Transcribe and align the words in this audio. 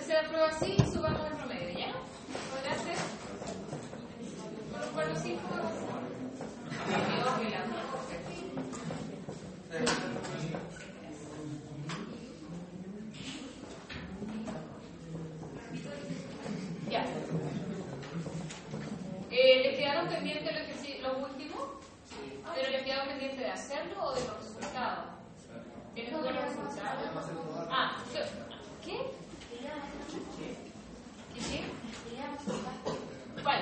Se 0.00 0.14
aprueba 0.14 0.48
así, 0.48 0.76
subamos 0.92 1.26
el 1.26 1.36
promedio, 1.38 1.78
¿ya? 1.78 1.92
¿Podrá 2.50 2.76
ser? 2.78 2.96
¿Con 4.70 4.80
los 4.80 4.90
cuatro 4.90 5.14
cinco? 5.22 5.42
Ya. 16.90 17.04
Eh, 19.30 19.62
¿Les 19.62 19.78
quedaron 19.78 20.08
pendientes 20.08 20.52
los, 21.02 21.30
últimos? 21.30 21.62
¿Pero 22.54 22.70
les 22.70 22.82
quedaron 22.82 23.08
pendientes 23.08 23.40
de 23.40 23.50
hacerlo 23.50 24.04
o 24.04 24.14
de 24.14 24.20
los 24.20 24.36
resultados? 24.36 25.06
¿Tienen 25.94 26.12
todos 26.12 26.32
los 26.32 26.44
resultados? 26.44 27.70
Ah, 27.70 27.96
¿qué? 28.84 29.25
¿Qué? 31.36 31.64
¿Cuál? 33.42 33.60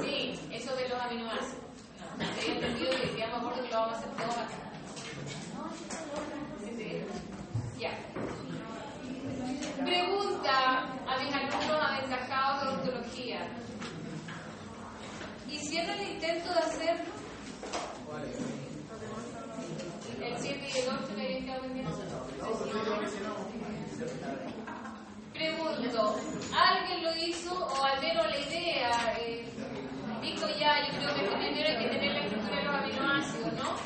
Sí, 0.00 0.38
eso 0.50 0.74
de 0.76 0.88
los 0.88 1.00
aminoácidos. 1.00 1.62
No, 2.18 2.24
había 2.24 2.54
entendido 2.54 2.90
que 2.90 3.12
me 3.16 3.24
acuerdo 3.24 3.62
que 3.62 3.70
lo 3.70 3.76
vamos 3.76 3.94
a 3.94 3.98
hacer 3.98 4.10
todo 4.12 4.30
acá. 4.30 4.48
Sí, 6.64 6.70
sí. 6.76 7.04
Ya. 7.78 7.92
Pregunta 9.84 10.78
a 11.06 11.18
mis 11.18 11.34
alumnos 11.34 11.82
aventajados 11.82 12.62
de 12.62 12.68
odontología. 12.68 13.40
¿Hicieron 15.48 15.98
el 15.98 16.08
intento 16.12 16.52
de 16.52 16.58
hacerlo? 16.60 17.12
El 20.22 20.38
7 20.38 20.68
y 20.72 20.78
el 20.78 20.88
8 20.88 21.14
le 21.16 21.24
habían 21.24 21.44
quedado 21.44 21.62
pendientes. 21.62 21.94
Pregunto, 25.32 26.20
¿alguien 26.54 27.02
lo 27.02 27.16
hizo 27.16 27.52
o 27.54 27.84
al 27.84 28.00
menos 28.00 28.26
la 28.26 28.38
idea? 28.38 29.14
eh, 29.18 29.44
dijo 30.22 30.46
ya, 30.58 30.86
yo 30.86 30.92
creo 30.98 31.14
que 31.14 31.36
primero 31.36 31.68
hay 31.68 31.78
que 31.84 31.88
tener 31.90 32.12
la 32.12 32.20
estructura 32.20 32.56
de 32.56 32.62
los 32.64 32.74
aminoácidos, 32.74 33.52
¿no? 33.54 33.76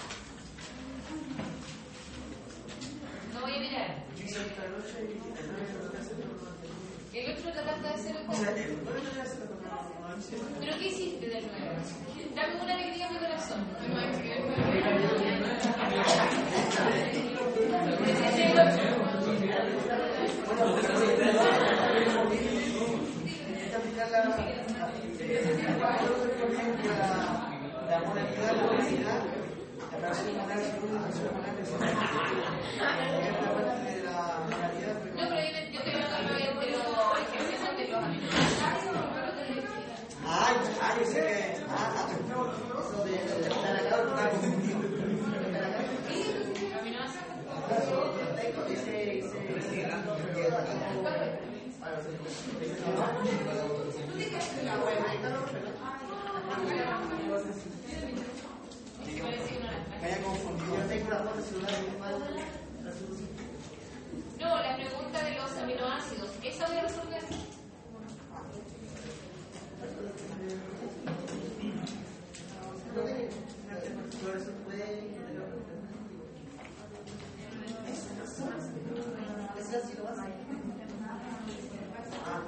No 3.35 3.41
voy 3.41 3.55
a 3.55 3.61
mirar. 3.61 4.05
El 7.15 7.33
otro 7.33 7.51
trataste 7.53 7.83
de 7.83 7.95
hacer 7.95 8.17
el 8.17 8.27
¿Pero 10.61 10.79
qué 10.79 10.87
hiciste 10.89 11.27
de 11.27 11.41
nuevo? 11.41 11.57
Dame 12.35 12.61
una 12.63 12.75
alegría 12.75 13.07
a 13.07 13.11
mi 13.11 13.19
corazón. 13.19 13.67
No, 18.55 19.03
pero 35.29 35.41
yo, 35.41 35.61
yo 35.73 35.80
de 35.80 36.57
de 37.74 37.89
los 37.89 37.98
ejercicios 37.98 38.86
No, 64.39 64.56
la 64.62 64.77
pregunta 64.77 65.24
de 65.24 65.35
los 65.35 65.51
aminoácidos, 65.56 66.30
¿esa 66.45 66.67
voy 66.68 66.77
a 66.77 66.83
resolver? 66.83 67.23
Eso, 77.89 79.36
esas 79.69 79.83
sí 79.83 79.97
lo 79.99 80.05
vas 80.05 80.19
a 80.19 80.27
Ah, 82.29 82.43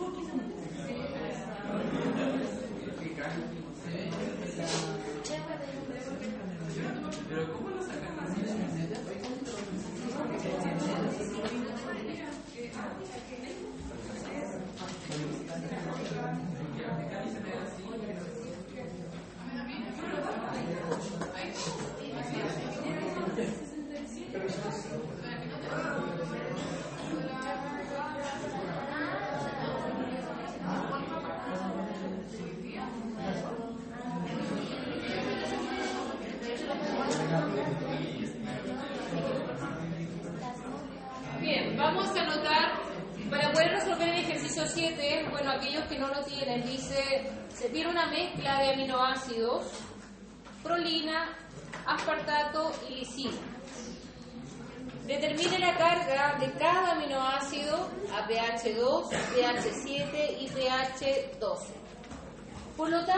Bien, 0.00 0.49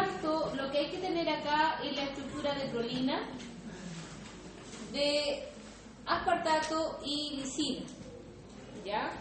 tanto, 0.02 0.52
lo 0.56 0.70
que 0.70 0.78
hay 0.78 0.90
que 0.90 0.98
tener 0.98 1.28
acá 1.28 1.78
es 1.84 1.94
la 1.94 2.02
estructura 2.04 2.54
de 2.54 2.68
prolina, 2.68 3.28
de 4.92 5.48
aspartato 6.06 6.98
y 7.04 7.36
lisina. 7.36 7.86
¿Ya? 8.84 9.12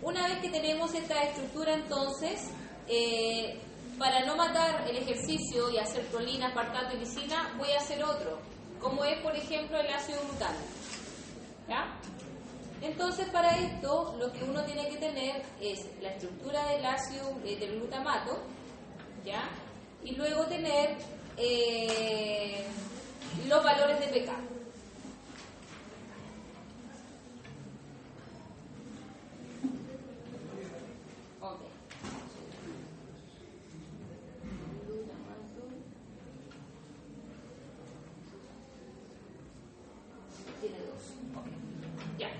Una 0.00 0.28
vez 0.28 0.38
que 0.38 0.50
tenemos 0.50 0.94
esta 0.94 1.22
estructura, 1.22 1.74
entonces, 1.74 2.50
eh, 2.88 3.60
para 3.98 4.24
no 4.24 4.36
matar 4.36 4.84
el 4.88 4.96
ejercicio 4.96 5.70
y 5.70 5.78
hacer 5.78 6.04
prolina, 6.06 6.48
aspartato 6.48 6.96
y 6.96 7.00
lisina, 7.00 7.54
voy 7.58 7.70
a 7.72 7.78
hacer 7.78 8.02
otro, 8.04 8.38
como 8.80 9.04
es, 9.04 9.20
por 9.20 9.34
ejemplo, 9.34 9.78
el 9.78 9.92
ácido 9.92 10.20
glutámico. 10.22 10.64
¿Ya? 11.68 11.98
Entonces, 12.80 13.28
para 13.30 13.56
esto, 13.58 14.16
lo 14.18 14.32
que 14.32 14.42
uno 14.42 14.64
tiene 14.64 14.88
que 14.88 14.96
tener 14.96 15.42
es 15.60 15.86
la 16.00 16.10
estructura 16.10 16.66
del 16.68 16.84
ácido 16.84 17.30
eh, 17.44 17.56
del 17.56 17.78
glutamato, 17.78 18.38
¿ya? 19.24 19.48
Y 20.04 20.14
luego 20.16 20.44
tener 20.46 20.96
eh, 21.36 22.64
los 23.48 23.62
valores 23.64 24.00
de 24.00 24.06
pK. 24.06 24.30
Ok. 31.40 31.60
Glutamato. 34.86 35.62
Tiene 40.60 40.78
dos. 40.78 41.04
Ok. 41.36 41.46
Ya. 42.18 42.30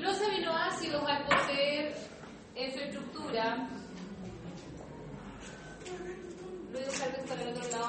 Los 0.00 0.22
aminoácidos 0.22 1.02
al 1.06 1.24
poseer 1.26 1.94
en 2.54 2.72
su 2.72 2.78
estructura, 2.78 3.68
voy 6.72 6.82
a 6.82 6.88
usar 6.88 7.08
esto 7.08 7.36
del 7.36 7.48
otro 7.48 7.68
lado 7.70 7.87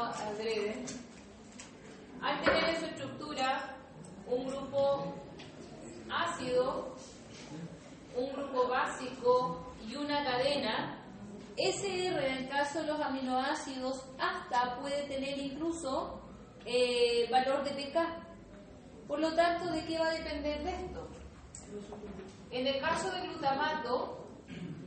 al 2.22 2.42
tener 2.42 2.64
en 2.70 2.80
su 2.80 2.86
estructura 2.86 3.76
un 4.26 4.48
grupo 4.48 5.14
ácido, 6.10 6.96
un 8.16 8.34
grupo 8.34 8.68
básico 8.68 9.74
y 9.88 9.96
una 9.96 10.24
cadena, 10.24 10.98
SR 11.58 12.28
en 12.28 12.38
el 12.38 12.50
caso 12.50 12.82
de 12.82 12.88
los 12.88 13.00
aminoácidos 13.00 14.04
hasta 14.18 14.80
puede 14.80 15.04
tener 15.04 15.38
incluso 15.38 16.22
eh, 16.66 17.28
valor 17.30 17.64
de 17.64 17.72
pK. 17.72 18.00
Por 19.08 19.20
lo 19.20 19.34
tanto, 19.36 19.72
¿de 19.72 19.86
qué 19.86 20.00
va 20.00 20.08
a 20.08 20.14
depender 20.14 20.64
de 20.64 20.72
esto? 20.72 21.08
En 22.52 22.66
el 22.66 22.80
caso 22.80 23.12
del 23.12 23.30
glutamato, 23.30 24.19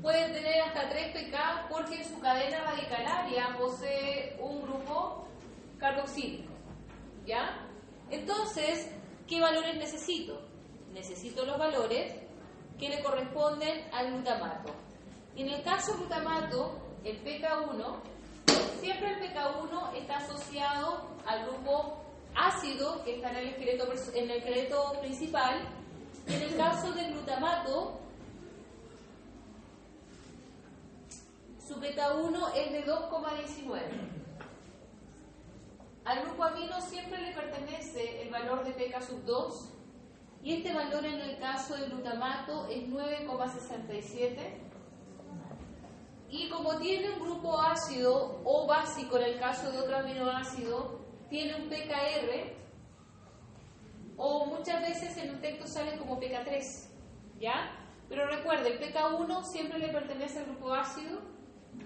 puede 0.02 0.32
tener 0.32 0.61
hasta 0.62 0.88
3 0.88 1.12
pK 1.12 1.68
porque 1.71 2.02
en 2.02 2.09
su 2.09 2.21
cadena 2.21 2.64
radicalaria 2.64 3.56
posee 3.56 4.37
un 4.40 4.62
grupo 4.62 5.28
carboxílico. 5.78 6.52
¿Ya? 7.25 7.68
Entonces, 8.11 8.90
¿qué 9.28 9.40
valores 9.40 9.76
necesito? 9.76 10.42
Necesito 10.92 11.47
los 11.47 11.56
valores 11.56 12.12
que 12.78 12.88
le 12.88 13.00
corresponden 13.00 13.88
al 13.92 14.12
glutamato. 14.12 14.75
En 15.37 15.49
el 15.49 15.62
caso 15.62 15.97
glutamato, 15.97 16.76
el 17.04 17.23
pK1, 17.25 17.97
siempre 18.80 19.12
el 19.12 19.21
pK1 19.21 19.94
está 19.94 20.16
asociado 20.16 21.09
al 21.25 21.47
grupo 21.47 22.02
ácido 22.35 23.02
que 23.04 23.16
está 23.16 23.30
en 23.30 23.37
el 23.37 23.49
esqueleto, 23.49 25.00
principal. 25.00 25.61
En 26.26 26.42
el 26.42 26.56
caso 26.56 26.92
del 26.92 27.12
glutamato, 27.12 28.01
su 31.66 31.81
pK1 31.81 32.53
es 32.57 32.72
de 32.72 32.85
2,19. 32.85 33.81
Al 36.05 36.22
grupo 36.25 36.44
amino 36.44 36.81
siempre 36.81 37.20
le 37.20 37.33
pertenece 37.33 38.22
el 38.22 38.31
valor 38.31 38.64
de 38.64 38.72
pK 38.72 39.01
sub 39.03 39.25
2 39.25 39.68
y 40.42 40.55
este 40.55 40.75
valor 40.75 41.05
en 41.05 41.20
el 41.20 41.38
caso 41.38 41.77
del 41.77 41.90
glutamato 41.90 42.66
es 42.66 42.88
9,67 42.88 44.37
y 46.29 46.48
como 46.48 46.79
tiene 46.79 47.11
un 47.11 47.20
grupo 47.20 47.61
ácido 47.61 48.40
o 48.44 48.66
básico 48.66 49.18
en 49.18 49.25
el 49.25 49.38
caso 49.38 49.70
de 49.70 49.79
otro 49.79 49.98
aminoácido, 49.98 50.98
tiene 51.29 51.55
un 51.55 51.68
pKr 51.68 52.57
o 54.16 54.46
muchas 54.46 54.81
veces 54.81 55.16
en 55.18 55.31
un 55.35 55.40
texto 55.40 55.66
sale 55.66 55.96
como 55.98 56.18
pK3, 56.18 56.88
¿ya? 57.38 57.79
Pero 58.09 58.27
recuerde, 58.27 58.72
el 58.72 58.81
pK1 58.81 59.44
siempre 59.44 59.79
le 59.79 59.88
pertenece 59.88 60.40
al 60.40 60.46
grupo 60.46 60.72
ácido 60.72 61.32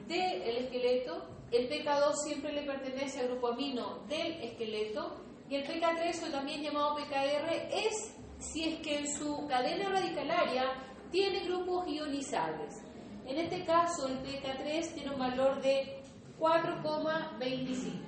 del 0.09 0.57
esqueleto, 0.57 1.29
el 1.51 1.69
pK2 1.69 2.15
siempre 2.25 2.53
le 2.53 2.63
pertenece 2.63 3.21
al 3.21 3.29
grupo 3.29 3.49
amino 3.49 4.01
del 4.09 4.43
esqueleto 4.43 5.23
y 5.49 5.57
el 5.57 5.65
pK3 5.65 6.29
o 6.29 6.31
también 6.33 6.63
llamado 6.63 6.97
pKr 6.97 7.51
es 7.73 8.15
si 8.39 8.65
es 8.65 8.81
que 8.81 8.99
en 8.99 9.13
su 9.13 9.47
cadena 9.47 9.89
radicalaria 9.89 10.65
tiene 11.11 11.41
grupos 11.47 11.87
ionizables. 11.89 12.83
En 13.27 13.39
este 13.39 13.65
caso, 13.65 14.09
el 14.09 14.19
pK3 14.23 14.95
tiene 14.95 15.11
un 15.11 15.19
valor 15.19 15.61
de 15.61 16.03
4,25. 16.39 18.07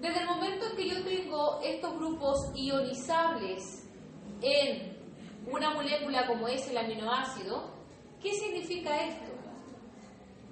Desde 0.00 0.20
el 0.20 0.26
momento 0.26 0.66
en 0.66 0.76
que 0.76 0.88
yo 0.88 1.02
tengo 1.04 1.60
estos 1.62 1.94
grupos 1.94 2.50
ionizables 2.54 3.88
en 4.40 4.98
una 5.46 5.70
molécula 5.74 6.26
como 6.26 6.48
es 6.48 6.68
el 6.68 6.76
aminoácido, 6.76 7.70
¿qué 8.22 8.32
significa 8.32 8.96
esto? 9.04 9.32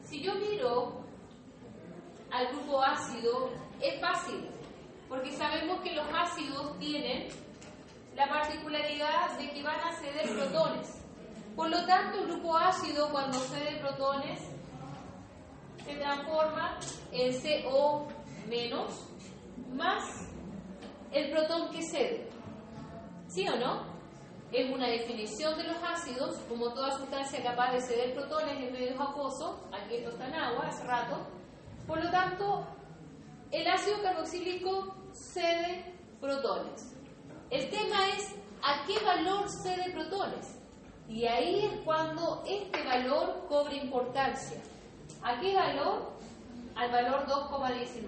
Si 0.04 0.20
yo 0.20 0.34
miro 0.34 1.00
al 2.30 2.48
grupo 2.48 2.82
ácido 2.82 3.50
es 3.80 4.00
fácil, 4.00 4.48
porque 5.08 5.32
sabemos 5.32 5.80
que 5.80 5.94
los 5.94 6.06
ácidos 6.12 6.78
tienen 6.78 7.28
la 8.16 8.28
particularidad 8.28 9.38
de 9.38 9.50
que 9.50 9.62
van 9.62 9.80
a 9.80 9.92
ceder 9.96 10.28
protones. 10.36 11.00
Por 11.56 11.70
lo 11.70 11.84
tanto, 11.86 12.18
el 12.18 12.26
grupo 12.26 12.56
ácido 12.56 13.10
cuando 13.10 13.38
cede 13.38 13.78
protones 13.80 14.40
se 15.84 15.94
transforma 15.96 16.78
en 17.12 17.32
CO 17.40 18.06
menos 18.48 19.06
más 19.72 20.28
el 21.12 21.30
protón 21.30 21.70
que 21.70 21.82
cede. 21.82 22.28
¿Sí 23.28 23.48
o 23.48 23.56
no? 23.56 23.99
Es 24.52 24.68
una 24.70 24.88
definición 24.88 25.56
de 25.56 25.64
los 25.64 25.76
ácidos, 25.82 26.36
como 26.48 26.72
toda 26.72 26.98
sustancia 26.98 27.42
capaz 27.42 27.72
de 27.72 27.80
ceder 27.80 28.14
protones 28.14 28.58
en 28.58 28.72
medios 28.72 29.00
acuosos, 29.00 29.56
aquí 29.72 29.96
esto 29.96 30.10
está 30.10 30.26
en 30.26 30.34
agua 30.34 30.66
hace 30.66 30.84
rato, 30.84 31.18
por 31.86 32.02
lo 32.04 32.10
tanto, 32.10 32.64
el 33.50 33.66
ácido 33.66 34.00
carboxílico 34.02 34.94
cede 35.12 35.84
protones. 36.20 36.94
El 37.50 37.68
tema 37.68 38.08
es 38.16 38.34
a 38.62 38.84
qué 38.86 38.98
valor 39.04 39.48
cede 39.48 39.90
protones. 39.92 40.56
Y 41.08 41.26
ahí 41.26 41.64
es 41.64 41.80
cuando 41.84 42.44
este 42.46 42.84
valor 42.84 43.46
cobra 43.48 43.74
importancia. 43.74 44.58
¿A 45.22 45.40
qué 45.40 45.54
valor? 45.54 46.12
Al 46.76 46.92
valor 46.92 47.26
2,19. 47.26 48.06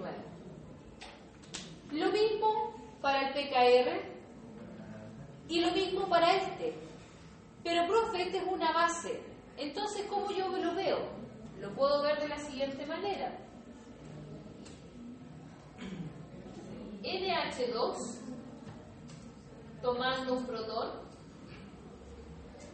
Lo 1.91 2.11
mismo 2.11 2.73
para 3.01 3.27
el 3.27 3.33
PKR 3.33 4.12
y 5.53 5.59
lo 5.59 5.71
mismo 5.71 6.09
para 6.09 6.35
este. 6.35 6.73
Pero, 7.63 7.85
profe, 7.85 8.23
este 8.23 8.39
es 8.39 8.43
una 8.47 8.71
base. 8.71 9.21
Entonces, 9.55 10.07
¿cómo 10.09 10.31
yo 10.31 10.47
lo 10.49 10.73
veo? 10.73 10.97
Lo 11.61 11.71
puedo 11.75 12.01
ver 12.01 12.19
de 12.19 12.27
la 12.27 12.39
siguiente 12.39 12.83
manera. 12.87 13.37
NH2 17.03 17.95
tomando 19.83 20.33
un 20.33 20.45
protón 20.47 20.89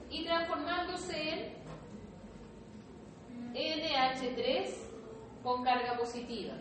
y 0.10 0.24
transformándose 0.24 1.54
en 3.56 3.82
NH3 3.82 4.74
con 5.44 5.66
carga 5.66 5.98
positiva. 5.98 6.54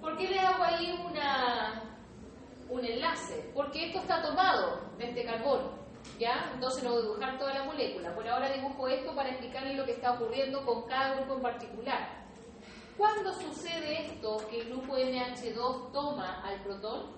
¿Por 0.00 0.18
qué 0.18 0.30
le 0.30 0.40
hago 0.40 0.64
ahí 0.64 1.00
una, 1.08 1.95
un 2.68 2.84
enlace? 2.84 3.50
Porque 3.54 3.86
esto 3.86 4.00
está 4.00 4.22
tomado 4.22 4.80
de 4.98 5.08
este 5.08 5.24
carbono, 5.24 5.70
¿ya? 6.18 6.50
Entonces 6.54 6.82
no 6.82 6.90
voy 6.90 7.00
a 7.00 7.02
dibujar 7.02 7.38
toda 7.38 7.54
la 7.54 7.64
molécula. 7.64 8.14
Por 8.14 8.28
ahora 8.28 8.50
dibujo 8.50 8.88
esto 8.88 9.14
para 9.14 9.30
explicarles 9.30 9.76
lo 9.76 9.84
que 9.84 9.92
está 9.92 10.12
ocurriendo 10.12 10.64
con 10.64 10.82
cada 10.86 11.14
grupo 11.14 11.34
en 11.34 11.42
particular. 11.42 12.26
¿Cuándo 12.96 13.32
sucede 13.34 14.06
esto 14.06 14.38
que 14.48 14.60
el 14.60 14.70
grupo 14.70 14.96
NH2 14.96 15.92
toma 15.92 16.42
al 16.42 16.60
protón? 16.62 17.10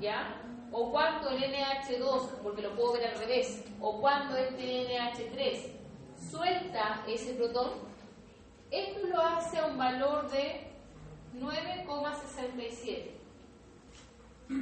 ¿Ya? 0.00 0.42
O 0.72 0.90
cuando 0.90 1.30
el 1.30 1.42
NH2, 1.44 2.40
porque 2.42 2.62
lo 2.62 2.74
puedo 2.74 2.94
ver 2.94 3.06
al 3.08 3.18
revés, 3.18 3.64
o 3.80 4.00
cuando 4.00 4.36
este 4.36 4.88
NH3 4.88 5.70
suelta 6.30 7.04
ese 7.06 7.34
protón, 7.34 7.70
esto 8.70 9.06
lo 9.06 9.20
hace 9.20 9.58
a 9.58 9.66
un 9.66 9.76
valor 9.78 10.28
de 10.30 10.66
9,67. 11.38 13.21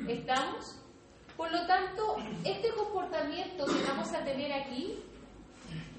¿Estamos? 0.09 0.76
Por 1.37 1.50
lo 1.53 1.66
tanto, 1.66 2.16
este 2.44 2.70
comportamiento 2.74 3.64
que 3.64 3.83
vamos 3.88 4.12
a 4.12 4.22
tener 4.24 4.53
aquí 4.53 4.98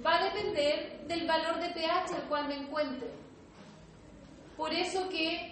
va 0.05 0.17
a 0.19 0.23
depender 0.25 1.01
del 1.07 1.27
valor 1.27 1.59
de 1.59 1.69
pH 1.69 2.15
al 2.15 2.23
cual 2.29 2.47
me 2.47 2.57
encuentre. 2.57 3.09
Por 4.55 4.73
eso 4.73 5.09
que 5.09 5.51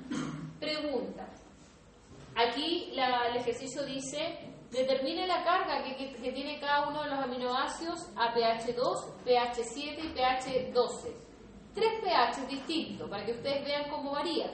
pregunta. 0.60 1.28
Aquí 2.34 2.92
la, 2.94 3.28
el 3.28 3.36
ejercicio 3.36 3.84
dice, 3.84 4.38
determine 4.70 5.26
la 5.26 5.44
carga 5.44 5.82
que, 5.84 6.14
que, 6.14 6.32
tiene 6.32 6.58
cada 6.60 6.88
uno 6.88 7.02
de 7.02 7.10
los 7.10 7.18
aminoácidos 7.18 8.08
a 8.16 8.32
pH 8.34 8.74
2, 8.74 9.04
pH 9.24 9.64
7 9.64 10.02
y 10.02 10.08
pH 10.08 10.72
12. 10.72 11.12
Tres 11.74 11.92
pH 12.02 12.46
distintos 12.46 13.08
para 13.08 13.24
que 13.24 13.32
ustedes 13.32 13.64
vean 13.64 13.90
cómo 13.90 14.12
varía. 14.12 14.50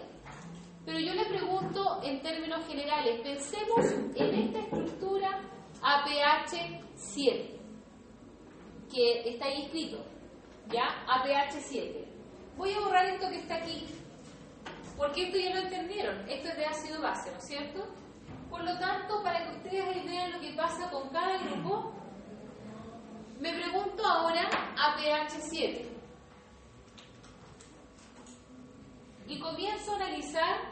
Pero 0.84 0.98
yo 0.98 1.14
le 1.14 1.24
pregunto 1.26 2.00
en 2.02 2.20
términos 2.22 2.66
generales, 2.66 3.20
pensemos 3.20 3.86
en 4.16 4.34
esta 4.34 4.58
estructura 4.58 5.40
a 5.80 6.04
pH 6.04 6.80
7, 6.96 7.60
que 8.90 9.28
está 9.30 9.46
ahí 9.46 9.62
escrito, 9.62 10.04
¿ya? 10.70 11.04
A 11.06 11.22
pH 11.22 11.60
7. 11.60 12.08
Voy 12.56 12.72
a 12.72 12.80
borrar 12.80 13.06
esto 13.06 13.28
que 13.28 13.38
está 13.38 13.56
aquí, 13.56 13.86
porque 14.96 15.28
esto 15.28 15.38
ya 15.38 15.54
lo 15.54 15.60
entendieron. 15.62 16.28
Esto 16.28 16.48
es 16.48 16.56
de 16.56 16.66
ácido 16.66 17.00
base, 17.00 17.30
¿no 17.30 17.38
es 17.38 17.44
cierto? 17.44 17.84
Por 18.50 18.64
lo 18.64 18.76
tanto, 18.78 19.22
para 19.22 19.44
que 19.44 19.56
ustedes 19.56 20.04
vean 20.04 20.32
lo 20.32 20.40
que 20.40 20.52
pasa 20.52 20.90
con 20.90 21.08
cada 21.10 21.38
grupo, 21.38 21.92
me 23.40 23.52
pregunto 23.52 24.04
ahora 24.04 24.48
a 24.76 24.96
pH 24.96 25.40
7. 25.40 25.88
Y 29.28 29.38
comienzo 29.38 29.92
a 29.92 29.96
analizar 29.96 30.71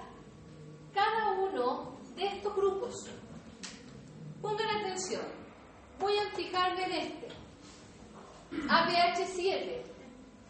cada 0.93 1.33
uno 1.33 1.97
de 2.17 2.27
estos 2.27 2.55
grupos. 2.55 2.95
Pongan 4.41 4.69
atención. 4.79 5.23
Voy 5.99 6.17
a 6.19 6.31
fijarme 6.35 6.85
en 6.85 6.93
este. 6.93 7.29
A 8.69 8.87
pH 8.87 9.27
7. 9.27 9.85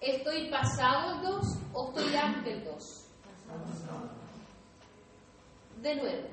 ¿Estoy 0.01 0.49
pasado 0.49 1.17
el 1.17 1.23
2 1.23 1.47
o 1.75 1.89
estoy 1.89 2.17
ante 2.17 2.53
el 2.53 2.65
2? 2.65 3.07
De 5.83 5.97
nuevo, 5.97 6.29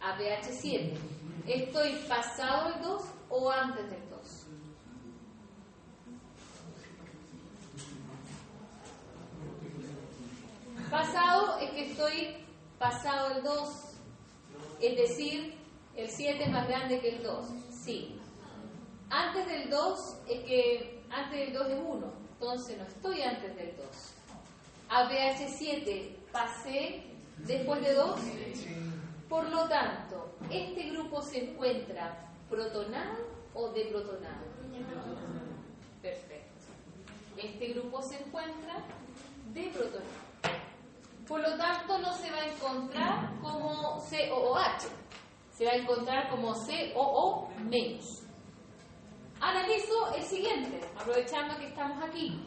a 0.00 0.16
pH 0.16 0.52
7. 0.52 0.94
¿Estoy 1.46 1.92
pasado 2.08 2.74
el 2.74 2.82
2 2.82 3.02
o 3.28 3.50
antes 3.50 3.90
del 3.90 4.08
2? 4.08 4.46
Pasado 10.90 11.58
es 11.58 11.70
que 11.70 11.90
estoy 11.92 12.39
pasado 12.80 13.36
el 13.36 13.42
2, 13.42 13.68
es 14.80 14.96
decir, 14.96 15.54
el 15.94 16.08
7 16.08 16.44
es 16.44 16.50
más 16.50 16.66
grande 16.66 16.98
que 16.98 17.16
el 17.16 17.22
2. 17.22 17.46
Sí. 17.70 18.18
Antes 19.10 19.46
del 19.46 19.68
2 19.68 20.16
es 20.28 20.44
que 20.44 21.02
antes 21.10 21.40
del 21.40 21.52
2 21.52 21.66
es 21.68 21.78
1, 21.84 22.12
entonces 22.32 22.78
no 22.78 22.84
estoy 22.84 23.20
antes 23.20 23.54
del 23.54 23.76
2. 23.76 23.86
A 24.88 25.08
pH 25.08 25.48
7 25.58 26.16
pasé 26.32 27.04
después 27.36 27.82
de 27.82 27.92
2. 27.92 28.20
Por 29.28 29.48
lo 29.50 29.68
tanto, 29.68 30.32
este 30.50 30.90
grupo 30.90 31.20
se 31.20 31.50
encuentra 31.50 32.30
protonado 32.48 33.28
o 33.52 33.68
deprotonado. 33.68 34.46
Perfecto. 36.00 36.64
Este 37.36 37.74
grupo 37.74 38.00
se 38.02 38.22
encuentra 38.22 38.82
deprotonado. 39.52 40.29
Por 41.30 41.40
lo 41.42 41.56
tanto, 41.56 41.96
no 42.00 42.12
se 42.14 42.28
va 42.28 42.38
a 42.38 42.46
encontrar 42.48 43.40
como 43.40 44.00
COOH, 44.00 44.88
se 45.52 45.64
va 45.64 45.70
a 45.70 45.76
encontrar 45.76 46.28
como 46.28 46.52
COO 46.54 47.48
menos. 47.70 48.24
Analizo 49.40 50.12
el 50.16 50.24
siguiente, 50.24 50.80
aprovechando 50.98 51.56
que 51.56 51.68
estamos 51.68 52.02
aquí. 52.02 52.44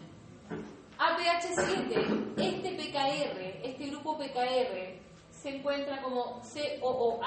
APH7, 0.99 2.33
este 2.35 2.71
PKR, 2.73 3.65
este 3.65 3.85
grupo 3.85 4.17
PKR, 4.17 4.99
se 5.31 5.55
encuentra 5.55 6.01
como 6.01 6.41
COOH 6.41 7.21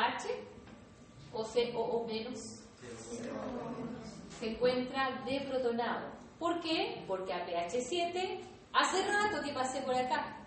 o 1.33 1.42
COO 1.42 2.07
menos. 2.07 2.38
Se 4.38 4.51
encuentra 4.51 5.23
deprotonado. 5.25 6.11
¿Por 6.38 6.61
qué? 6.61 7.03
Porque 7.09 7.33
APH7 7.33 8.40
hace 8.75 9.07
rato 9.07 9.42
que 9.42 9.55
pasé 9.55 9.81
por 9.81 9.95
acá. 9.95 10.46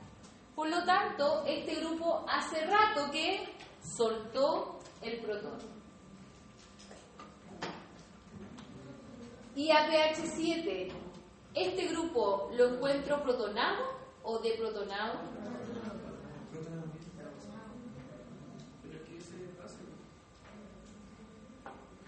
Por 0.60 0.68
lo 0.68 0.84
tanto, 0.84 1.46
este 1.48 1.76
grupo 1.76 2.26
hace 2.28 2.66
rato 2.66 3.10
que 3.14 3.48
soltó 3.82 4.78
el 5.02 5.22
protón. 5.22 5.58
Y 9.56 9.72
a 9.72 9.88
pH 9.88 10.28
7, 10.36 10.90
¿este 11.54 11.88
grupo 11.88 12.52
lo 12.58 12.74
encuentro 12.74 13.24
protonado 13.24 13.86
o 14.22 14.40
deprotonado? 14.40 15.20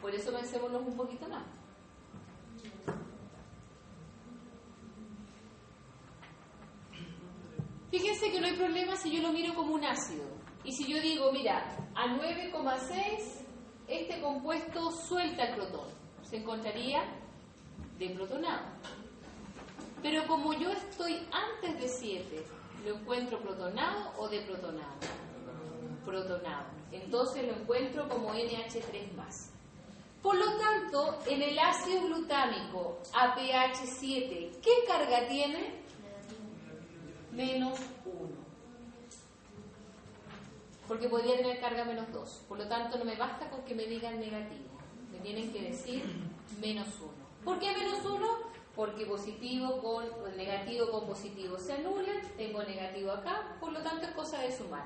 Por 0.01 0.13
eso 0.13 0.33
pensémonos 0.33 0.81
un 0.85 0.97
poquito 0.97 1.25
más. 1.29 1.60
Fíjense 7.91 8.31
que 8.31 8.39
no 8.39 8.47
hay 8.47 8.55
problema 8.55 8.95
si 8.95 9.11
yo 9.11 9.21
lo 9.21 9.31
miro 9.31 9.53
como 9.53 9.75
un 9.75 9.83
ácido. 9.83 10.23
Y 10.63 10.71
si 10.71 10.91
yo 10.91 10.99
digo, 11.01 11.31
mira, 11.31 11.77
a 11.93 12.07
9,6 12.07 13.45
este 13.87 14.21
compuesto 14.21 14.91
suelta 14.91 15.43
el 15.43 15.55
protón. 15.55 15.87
Se 16.23 16.37
encontraría 16.37 17.03
deprotonado. 17.99 18.65
Pero 20.01 20.25
como 20.25 20.53
yo 20.53 20.71
estoy 20.71 21.27
antes 21.31 21.79
de 21.79 21.87
7 21.87 22.61
¿Lo 22.85 22.95
encuentro 22.95 23.39
protonado 23.39 24.11
o 24.17 24.27
deprotonado? 24.27 24.95
Protonado. 26.03 26.65
Entonces 26.91 27.45
lo 27.45 27.53
encuentro 27.53 28.09
como 28.09 28.33
NH3 28.33 29.13
más. 29.15 29.51
Por 30.23 30.35
lo 30.35 30.57
tanto, 30.57 31.19
en 31.27 31.43
el 31.43 31.59
ácido 31.59 32.01
glutámico 32.01 32.99
APH7, 33.13 34.59
¿qué 34.61 34.71
carga 34.87 35.27
tiene? 35.27 35.80
Menos 37.31 37.79
1. 38.05 38.41
Porque 40.87 41.07
podría 41.07 41.37
tener 41.37 41.59
carga 41.59 41.85
menos 41.85 42.11
2. 42.11 42.45
Por 42.47 42.57
lo 42.57 42.67
tanto, 42.67 42.97
no 42.97 43.05
me 43.05 43.15
basta 43.15 43.49
con 43.49 43.63
que 43.63 43.75
me 43.75 43.85
digan 43.85 44.19
negativo. 44.19 44.69
Me 45.11 45.19
tienen 45.19 45.51
que 45.51 45.61
decir 45.61 46.03
menos 46.59 46.87
1. 46.99 47.11
¿Por 47.45 47.59
qué 47.59 47.71
menos 47.71 48.05
1? 48.05 48.27
Porque 48.75 49.05
positivo 49.05 49.81
con 49.81 50.05
negativo 50.35 50.91
con 50.91 51.05
positivo 51.07 51.57
se 51.57 51.73
anulan. 51.73 52.21
Tengo 52.37 52.63
negativo 52.63 53.11
acá. 53.11 53.55
Por 53.59 53.71
lo 53.71 53.81
tanto, 53.81 54.05
es 54.05 54.11
cosa 54.11 54.39
de 54.39 54.55
sumar. 54.55 54.85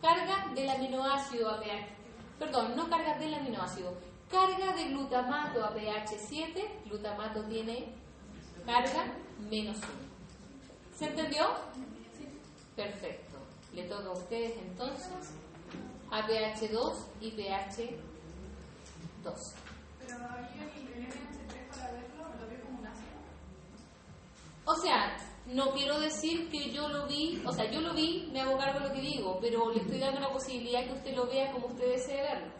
Carga 0.00 0.52
del 0.54 0.68
aminoácido 0.68 1.50
APH. 1.50 1.94
Perdón, 2.38 2.74
no 2.76 2.88
carga 2.90 3.16
del 3.18 3.34
aminoácido 3.34 3.94
Carga 4.30 4.72
de 4.72 4.86
glutamato 4.86 5.64
a 5.64 5.72
pH 5.72 6.18
7, 6.18 6.80
glutamato 6.86 7.42
tiene 7.42 7.86
carga 8.66 9.14
menos 9.48 9.76
1. 9.76 9.86
¿Se 10.96 11.06
entendió? 11.06 11.46
Perfecto. 12.76 13.36
Le 13.72 13.84
toca 13.84 14.08
a 14.08 14.12
ustedes 14.12 14.52
entonces 14.58 15.32
a 16.10 16.26
pH 16.26 16.68
2 16.68 17.06
y 17.20 17.30
pH 17.32 17.90
2. 19.22 19.54
Pero 20.00 20.16
ahí 20.16 20.70
el 20.94 21.04
NH3 21.04 21.68
para 21.70 21.92
verlo, 21.92 22.24
¿lo 22.40 22.48
veo 22.48 22.60
como 22.64 22.78
un 22.80 22.86
ácido? 22.86 23.14
O 24.64 24.74
sea, 24.76 25.16
no 25.46 25.72
quiero 25.72 26.00
decir 26.00 26.48
que 26.50 26.70
yo 26.70 26.88
lo 26.88 27.06
vi, 27.06 27.42
o 27.44 27.52
sea, 27.52 27.70
yo 27.70 27.80
lo 27.80 27.94
vi, 27.94 28.28
me 28.32 28.40
hago 28.40 28.56
cargo 28.58 28.80
de 28.80 28.88
lo 28.88 28.94
que 28.94 29.00
digo, 29.00 29.38
pero 29.40 29.70
le 29.72 29.80
estoy 29.80 29.98
dando 29.98 30.20
la 30.20 30.32
posibilidad 30.32 30.84
que 30.84 30.92
usted 30.92 31.14
lo 31.14 31.26
vea 31.26 31.52
como 31.52 31.66
usted 31.66 31.90
desee 31.90 32.22
verlo. 32.22 32.52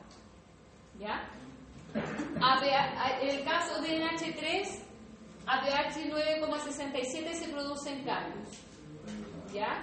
¿Ya? 0.99 1.29
en 1.95 3.29
el 3.29 3.45
caso 3.45 3.81
de 3.81 4.01
NH3, 4.01 4.69
a 5.47 5.61
pH 5.63 6.11
9,67 6.11 7.35
se 7.35 7.49
producen 7.49 8.05
cambios. 8.05 8.49
¿Ya? 9.53 9.83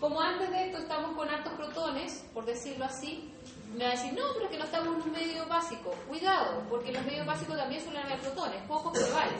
Como 0.00 0.20
antes 0.20 0.50
de 0.50 0.66
esto 0.66 0.78
estamos 0.78 1.16
con 1.16 1.28
altos 1.28 1.52
protones, 1.54 2.24
por 2.34 2.44
decirlo 2.44 2.84
así, 2.84 3.32
me 3.74 3.84
va 3.84 3.90
a 3.90 3.94
decir, 3.94 4.12
no, 4.12 4.22
pero 4.34 4.44
es 4.46 4.50
que 4.50 4.58
no 4.58 4.64
estamos 4.64 4.88
en 4.88 5.02
un 5.02 5.12
medio 5.12 5.46
básico. 5.46 5.90
Cuidado, 6.08 6.62
porque 6.68 6.92
los 6.92 7.04
medios 7.04 7.26
básicos 7.26 7.56
también 7.56 7.82
suelen 7.82 8.02
haber 8.02 8.18
protones, 8.20 8.62
pocos 8.68 8.92
pero 8.92 9.14
vale. 9.14 9.32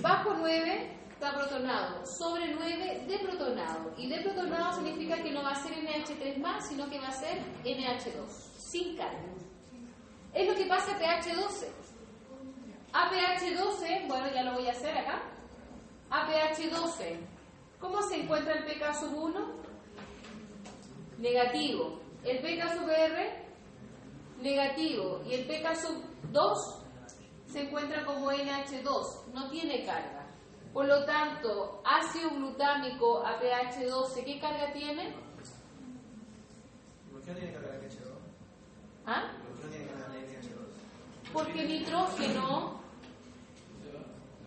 Bajo 0.00 0.34
9 0.34 0.96
está 1.10 1.34
protonado, 1.34 2.04
sobre 2.06 2.54
9 2.54 3.04
deprotonado. 3.08 3.92
Y 3.96 4.08
deprotonado 4.08 4.74
significa 4.74 5.22
que 5.22 5.30
no 5.30 5.42
va 5.42 5.50
a 5.50 5.62
ser 5.62 5.72
NH3 5.72 6.38
más, 6.38 6.68
sino 6.68 6.88
que 6.88 7.00
va 7.00 7.08
a 7.08 7.12
ser 7.12 7.38
NH2, 7.64 8.28
sin 8.58 8.96
carga. 8.96 9.18
Es 10.34 10.46
lo 10.46 10.54
que 10.54 10.66
pasa 10.66 10.94
a 10.94 10.98
pH 10.98 11.34
12. 11.34 11.72
A 12.92 13.10
pH 13.10 13.54
12, 13.54 14.04
bueno, 14.06 14.28
ya 14.32 14.42
lo 14.42 14.52
voy 14.54 14.68
a 14.68 14.72
hacer 14.72 14.96
acá. 14.96 15.22
A 16.10 16.26
pH 16.26 16.70
12, 16.70 17.18
¿cómo 17.80 18.02
se 18.02 18.22
encuentra 18.22 18.54
el 18.54 18.64
pK 18.64 18.94
sub 18.94 19.14
1? 19.16 19.46
Negativo. 21.18 22.00
El 22.24 22.38
pK 22.38 22.74
sub 22.74 22.88
R, 22.88 23.44
negativo. 24.42 25.22
Y 25.26 25.34
el 25.34 25.46
pK 25.46 25.74
sub 25.76 26.02
2 26.32 26.78
se 27.46 27.62
encuentra 27.62 28.04
como 28.04 28.30
NH2, 28.30 29.32
no 29.32 29.50
tiene 29.50 29.84
carga. 29.84 30.26
Por 30.72 30.86
lo 30.86 31.04
tanto, 31.06 31.80
ácido 31.84 32.30
glutámico 32.30 33.24
a 33.24 33.38
pH 33.38 33.86
12, 33.86 34.24
¿qué 34.24 34.38
carga 34.38 34.72
tiene? 34.72 35.14
¿Por 37.10 37.22
qué 37.22 37.32
tiene 37.32 37.52
carga 37.52 37.80
pH 37.80 38.04
2? 38.04 38.12
¿Ah? 39.06 39.32
Porque 41.32 41.64
nitrógeno 41.64 42.80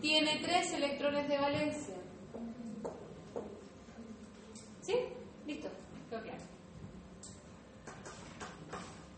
tiene 0.01 0.39
tres 0.43 0.73
electrones 0.73 1.27
de 1.27 1.37
valencia. 1.37 1.95
¿Sí? 4.89 4.97
Listo. 5.45 5.69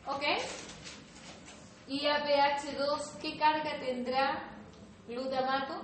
¿Ok? 0.06 0.24
Y 1.88 2.02
APH2, 2.02 3.18
¿qué 3.22 3.38
carga 3.38 3.80
tendrá 3.80 4.50
glutamato? 5.08 5.76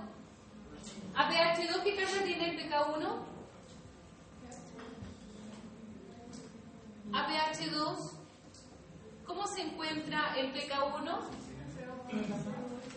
APH2, 1.15 1.83
¿qué 1.83 1.95
carga 1.95 2.23
tiene 2.25 2.49
el 2.49 2.69
PK1? 2.69 3.15
APH2, 7.13 8.11
¿cómo 9.25 9.47
se 9.47 9.61
encuentra 9.61 10.35
el 10.37 10.53
PK1? 10.53 11.19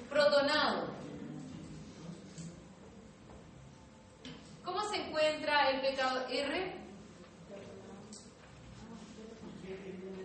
Protonado. 0.08 0.88
¿Cómo 4.64 4.82
se 4.90 4.96
encuentra 5.06 5.70
el 5.70 5.82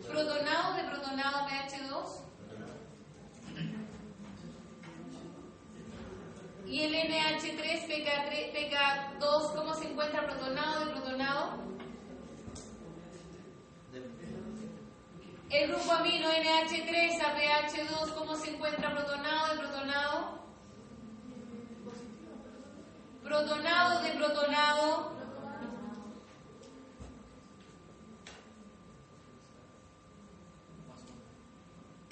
pecado 0.06 0.36
R? 0.36 0.44
Protonado 0.44 0.74
de 0.76 0.84
protonado 0.84 1.48
PH2. 1.48 2.26
Y 6.68 6.82
el 6.82 6.94
NH3 6.94 7.88
PK3, 7.88 8.54
PK2, 8.54 9.56
¿cómo 9.56 9.74
se 9.76 9.92
encuentra 9.92 10.26
protonado 10.26 10.86
de 10.86 10.92
protonado? 10.92 11.66
El 15.50 15.70
grupo 15.70 15.92
amino 15.92 16.28
NH3 16.28 17.22
a 17.22 17.38
pH2, 17.38 18.14
¿cómo 18.16 18.36
se 18.36 18.50
encuentra 18.50 18.92
protonado 18.92 19.54
de 19.54 19.60
protonado? 19.60 20.40
Protonado 23.24 24.02
de 24.04 24.10
protonado. 24.12 25.16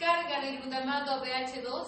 Carga 0.03 0.41
de 0.41 0.57
glutamato 0.57 1.11
a 1.11 1.21
pH 1.21 1.61
2. 1.61 1.87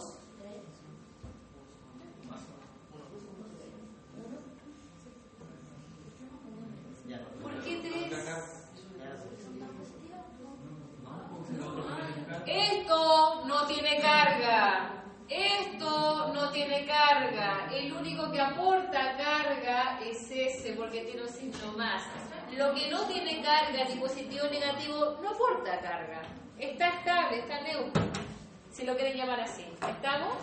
¿Por 7.41 7.53
qué 7.61 7.75
3? 7.83 8.25
Esto 12.45 13.43
no 13.45 13.67
tiene 13.67 13.99
carga. 13.99 14.91
Esto 15.27 16.33
no 16.33 16.51
tiene 16.51 16.85
carga. 16.85 17.69
El 17.73 17.91
único 17.91 18.31
que 18.31 18.39
aporta 18.39 19.17
carga 19.17 19.99
es 19.99 20.31
ese, 20.31 20.71
porque 20.73 21.01
tiene 21.01 21.23
un 21.23 21.29
signo 21.29 21.73
más. 21.73 22.03
Lo 22.55 22.73
que 22.73 22.89
no 22.89 23.01
tiene 23.07 23.43
carga, 23.43 23.83
ni 23.83 23.99
positivo 23.99 24.45
ni 24.49 24.59
negativo, 24.59 25.17
no 25.21 25.31
aporta 25.31 25.81
carga. 25.81 26.21
Está 26.59 26.87
estable, 26.87 27.39
está 27.39 27.61
neutro. 27.61 28.01
Si 28.71 28.85
lo 28.85 28.95
quieren 28.95 29.17
llamar 29.17 29.41
así. 29.41 29.65
¿Estamos? 29.87 30.35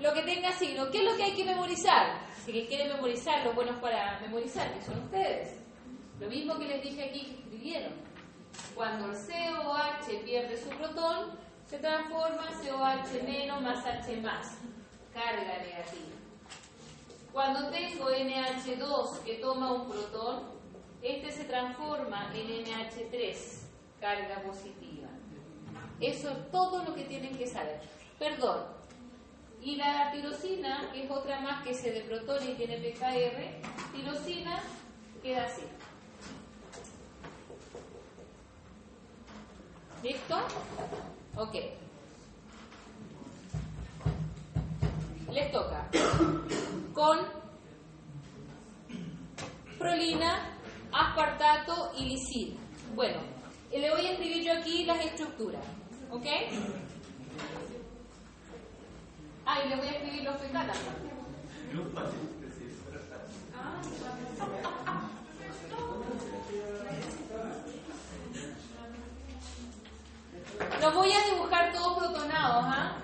Lo 0.00 0.12
que 0.12 0.22
tenga 0.22 0.52
signo. 0.52 0.90
¿Qué 0.90 0.98
es 0.98 1.04
lo 1.04 1.16
que 1.16 1.24
hay 1.24 1.34
que 1.34 1.44
memorizar? 1.44 2.18
Si 2.44 2.52
quieren 2.66 2.88
memorizar, 2.88 3.44
lo 3.44 3.52
bueno 3.52 3.72
es 3.72 3.78
para 3.78 4.18
memorizar, 4.20 4.72
que 4.74 4.82
son 4.82 4.98
ustedes. 5.04 5.56
Lo 6.20 6.28
mismo 6.28 6.58
que 6.58 6.66
les 6.66 6.82
dije 6.82 7.04
aquí 7.04 7.20
que 7.20 7.38
escribieron. 7.40 7.92
Cuando 8.74 9.12
el 9.12 9.16
COH 9.16 10.24
pierde 10.24 10.56
su 10.56 10.68
protón, 10.70 11.38
se 11.66 11.78
transforma 11.78 12.46
COH 12.62 13.22
menos 13.24 13.62
más 13.62 13.84
H 13.86 14.16
más, 14.20 14.58
carga 15.12 15.58
negativa. 15.58 16.14
Cuando 17.32 17.70
tengo 17.70 18.10
NH2 18.10 19.24
que 19.24 19.34
toma 19.36 19.72
un 19.72 19.88
protón, 19.88 20.44
este 21.02 21.32
se 21.32 21.44
transforma 21.44 22.30
en 22.34 22.64
NH3, 22.64 23.36
carga 24.00 24.40
positiva. 24.42 25.03
Eso 26.04 26.28
es 26.28 26.50
todo 26.50 26.84
lo 26.84 26.94
que 26.94 27.04
tienen 27.04 27.34
que 27.38 27.46
saber. 27.46 27.80
Perdón. 28.18 28.62
Y 29.62 29.76
la 29.76 30.12
tirosina, 30.12 30.90
que 30.92 31.04
es 31.04 31.10
otra 31.10 31.40
más 31.40 31.64
que 31.64 31.72
se 31.72 31.90
de 31.92 32.02
protón 32.02 32.46
y 32.46 32.52
tiene 32.52 32.76
PKR, 32.76 33.94
tirosina 33.94 34.60
queda 35.22 35.46
así. 35.46 35.62
¿Listo? 40.02 40.36
Ok. 41.36 41.54
Les 45.32 45.50
toca 45.50 45.88
con 46.92 47.18
prolina, 49.78 50.58
aspartato 50.92 51.92
y 51.96 52.04
lisina. 52.04 52.60
Bueno, 52.94 53.20
le 53.72 53.90
voy 53.90 54.06
a 54.06 54.12
escribir 54.12 54.44
yo 54.44 54.52
aquí 54.52 54.84
las 54.84 55.02
estructuras. 55.02 55.64
¿Ok? 56.14 56.26
Ah, 59.44 59.58
y 59.64 59.68
le 59.68 59.76
voy 59.76 59.88
a 59.88 59.90
escribir 59.90 60.22
los 60.22 60.36
fecalas. 60.36 60.78
Los 70.80 70.94
voy 70.94 71.10
a 71.10 71.34
dibujar 71.34 71.72
todos 71.72 71.98
protonados, 71.98 72.64
¿ah? 72.68 72.96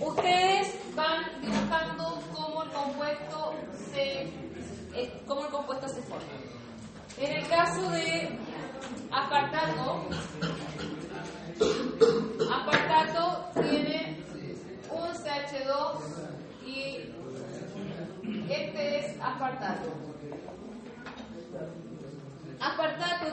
Ustedes 0.00 0.74
van 0.96 1.40
dibujando 1.40 2.22
cómo 2.34 2.64
el 2.64 2.70
compuesto 2.70 3.54
se 3.92 4.22
eh, 4.94 5.22
cómo 5.28 5.44
el 5.44 5.52
compuesto 5.52 5.88
se 5.88 6.02
forma. 6.02 6.26
En 7.18 7.36
el 7.36 7.46
caso 7.48 7.88
de 7.90 8.36
aspartato, 9.12 10.06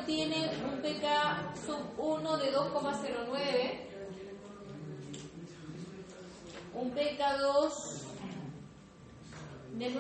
Tiene 0.06 0.52
un 0.66 0.82
pK 0.82 1.06
sub 1.66 1.80
1 1.98 2.38
de 2.38 2.54
2,09, 2.54 3.80
un 6.74 6.94
pK2 6.94 7.98
de 9.78 9.94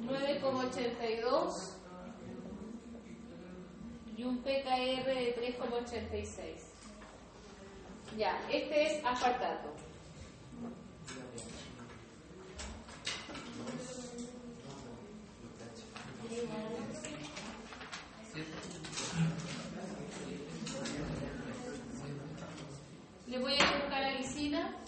9,82 0.00 1.74
y 4.16 4.24
un 4.24 4.38
PKR 4.38 5.04
de 5.04 5.56
3,86. 5.58 6.74
Ya, 8.16 8.40
este 8.50 8.86
es 8.86 9.04
aspartato. 9.04 9.73
Le 23.28 23.38
voy 23.38 23.52
a 23.52 23.72
colocar 23.72 24.00
la 24.00 24.14
lisina. 24.14 24.83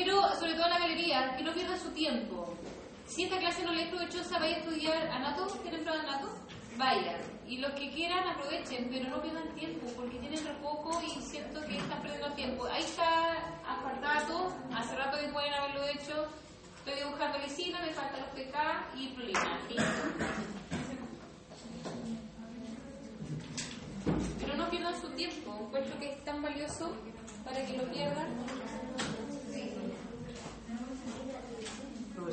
Sugiero, 0.00 0.34
sobre 0.34 0.54
todo 0.54 0.64
a 0.64 0.68
la 0.70 0.78
galería, 0.78 1.36
que 1.36 1.44
no 1.44 1.52
pierdan 1.52 1.78
su 1.78 1.90
tiempo. 1.90 2.56
Si 3.06 3.24
esta 3.24 3.38
clase 3.38 3.62
no 3.62 3.72
les 3.72 3.84
es 3.84 3.90
provechosa, 3.90 4.38
vaya 4.38 4.56
a 4.56 4.58
estudiar 4.60 5.10
anato, 5.10 5.46
¿tienen 5.62 5.82
prueba 5.82 6.02
de 6.02 6.08
anato? 6.08 6.28
Vayan. 6.78 7.20
Y 7.46 7.58
los 7.58 7.70
que 7.72 7.90
quieran 7.90 8.26
aprovechen, 8.26 8.88
pero 8.90 9.10
no 9.10 9.20
pierdan 9.20 9.54
tiempo, 9.54 9.86
porque 9.94 10.16
tienen 10.16 10.42
re 10.42 10.54
poco 10.62 11.02
y 11.02 11.20
siento 11.20 11.60
que 11.66 11.76
están 11.76 12.00
perdiendo 12.00 12.32
tiempo. 12.32 12.64
Ahí 12.72 12.82
está 12.82 13.32
apartado, 13.62 14.54
hace 14.74 14.96
rato 14.96 15.18
que 15.18 15.28
pueden 15.28 15.52
haberlo 15.52 15.84
hecho. 15.88 16.28
Estoy 16.78 17.04
dibujando 17.04 17.38
lisina, 17.40 17.82
me 17.82 17.92
faltan 17.92 18.20
los 18.20 18.30
PK 18.30 18.86
y 18.96 19.08
prolina. 19.08 19.60
Pero 24.40 24.56
no 24.56 24.70
pierdan 24.70 24.98
su 24.98 25.10
tiempo, 25.10 25.58
encuentro 25.60 25.98
que 25.98 26.10
es 26.10 26.24
tan 26.24 26.40
valioso 26.40 26.90
para 27.44 27.66
que 27.66 27.76
lo 27.76 27.84
pierdan. 27.92 28.28
Ah, 32.30 32.32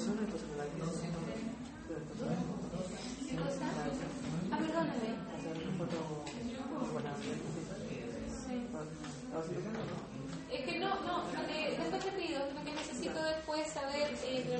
perdóname. 4.59 5.09
Es 10.51 10.61
que 10.65 10.79
no, 10.79 10.89
no, 11.01 11.23
lo 11.23 11.47
que, 11.47 11.73
esto 11.73 11.99
que 11.99 12.11
pido, 12.11 12.39
lo 12.53 12.63
que 12.63 12.73
necesito 12.73 13.23
después 13.23 13.67
saber 13.69 14.15
eh, 14.23 14.59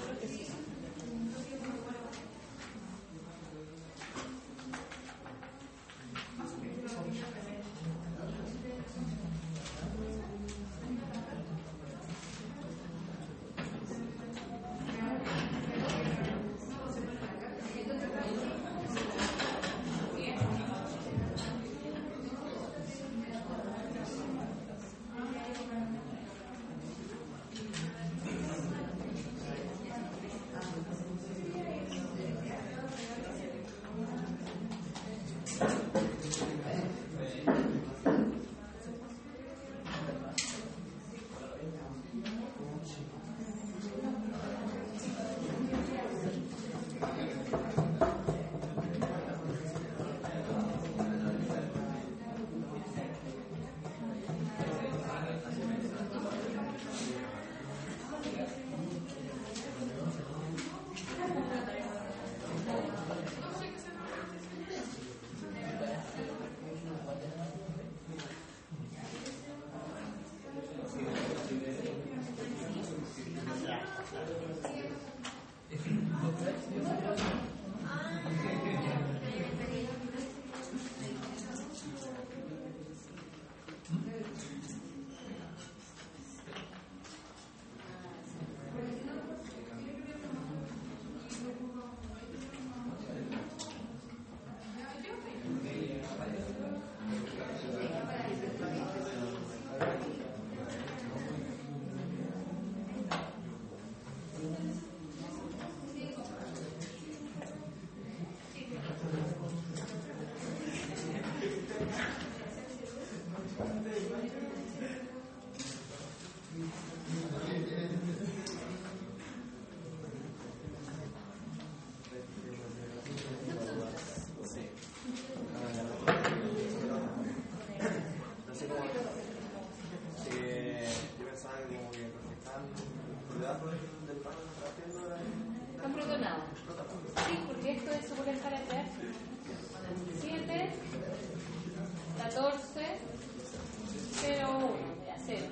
0, 144.21 144.47
1. 144.57 144.69
Ya, 145.05 145.15
0. 145.25 145.45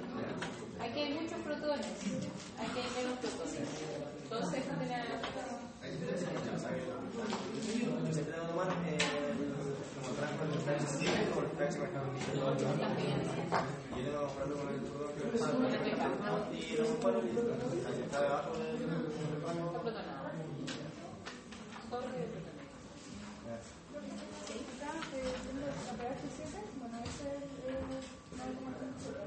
Aquí 0.82 1.00
hay 1.00 1.14
muchos 1.14 1.40
protones. 1.40 1.86
Aquí 2.60 2.80
hay 2.80 3.04
menos 3.04 3.20
protones. 3.20 3.70
Entonces, 4.24 4.64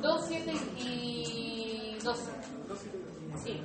2, 0.00 0.24
7 0.28 0.52
y 0.78 1.98
12. 2.02 2.22
Sí. 3.44 3.60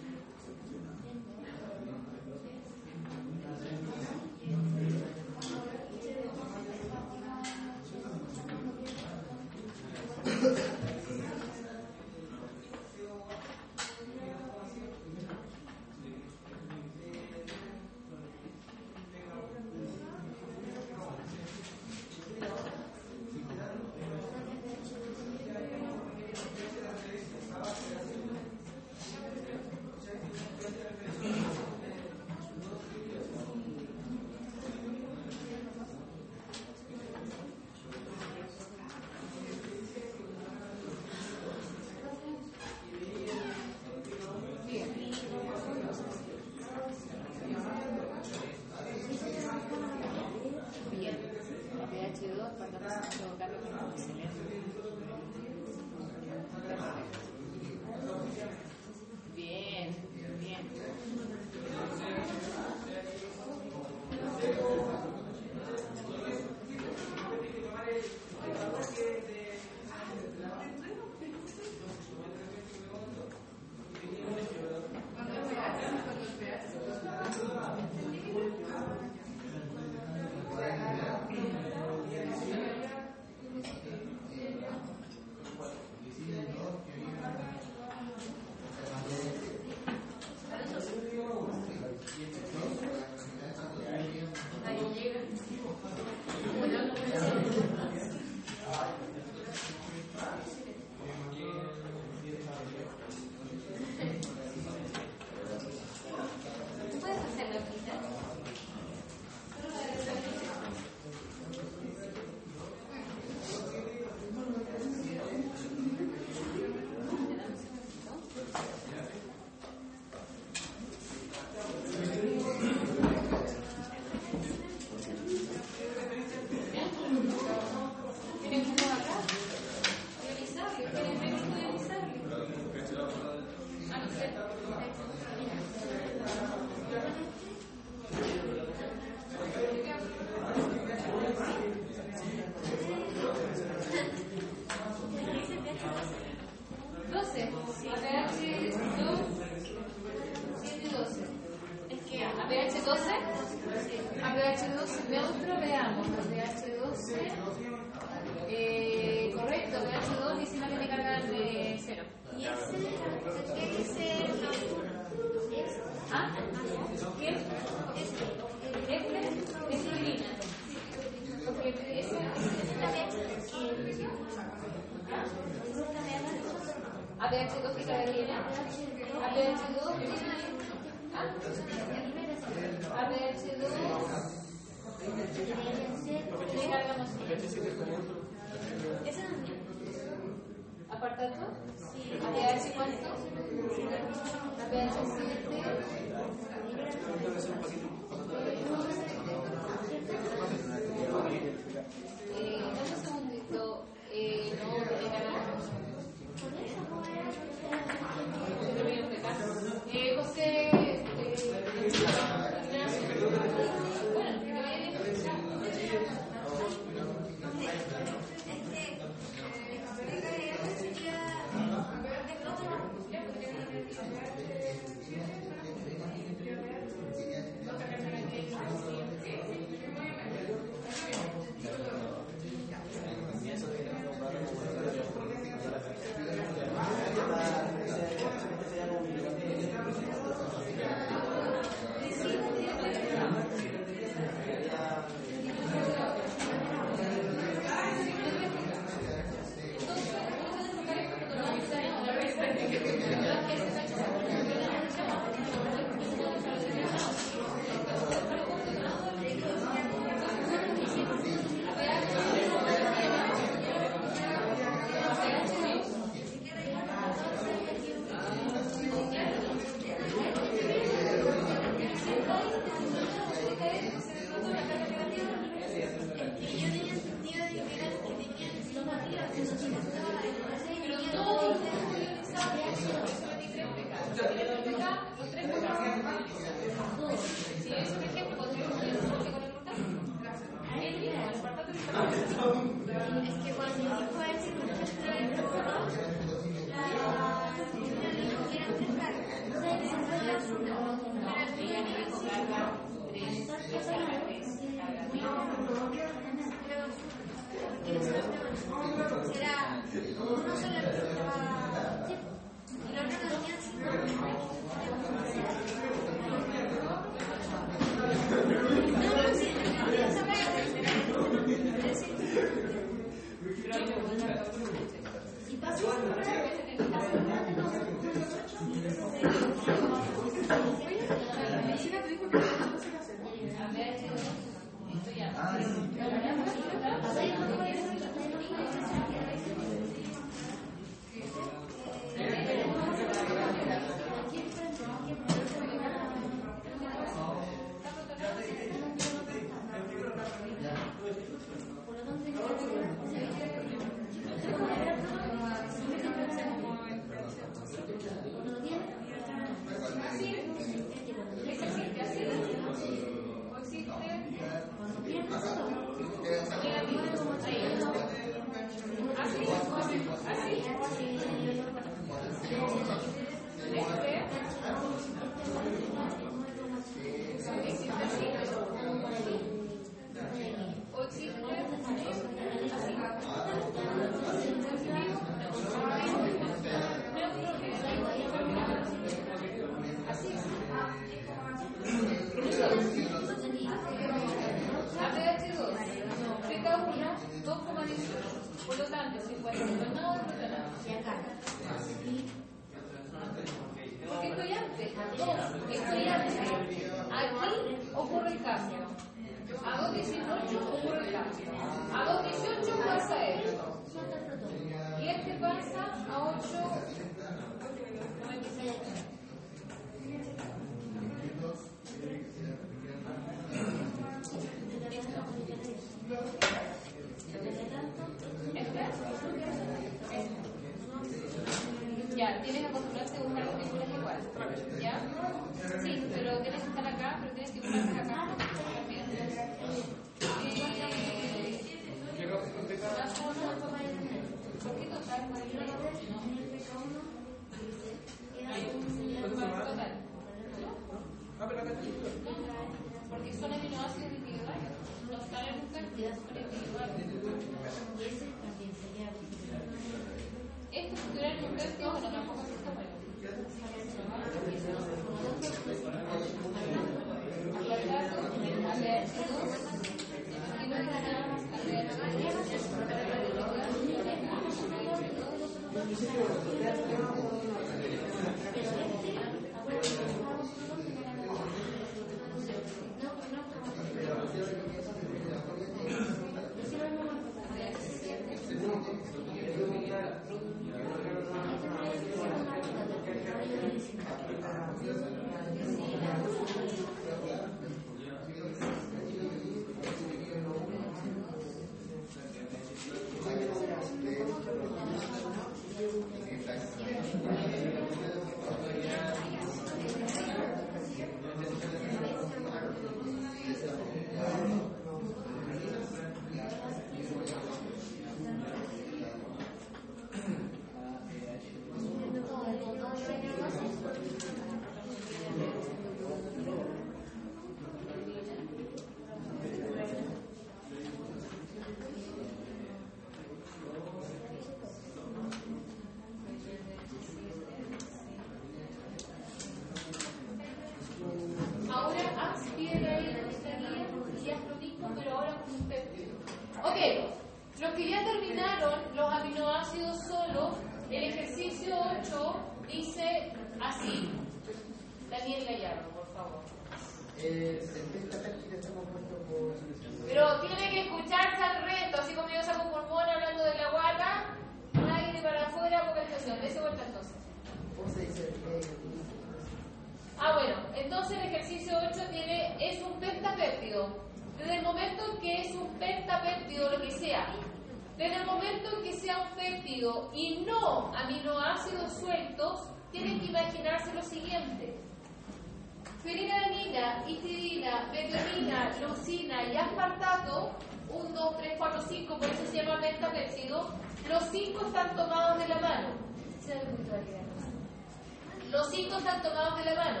Están 599.08 599.22
tomados 599.22 599.56
de 599.58 599.64
la 599.64 599.74
mano. 599.74 600.00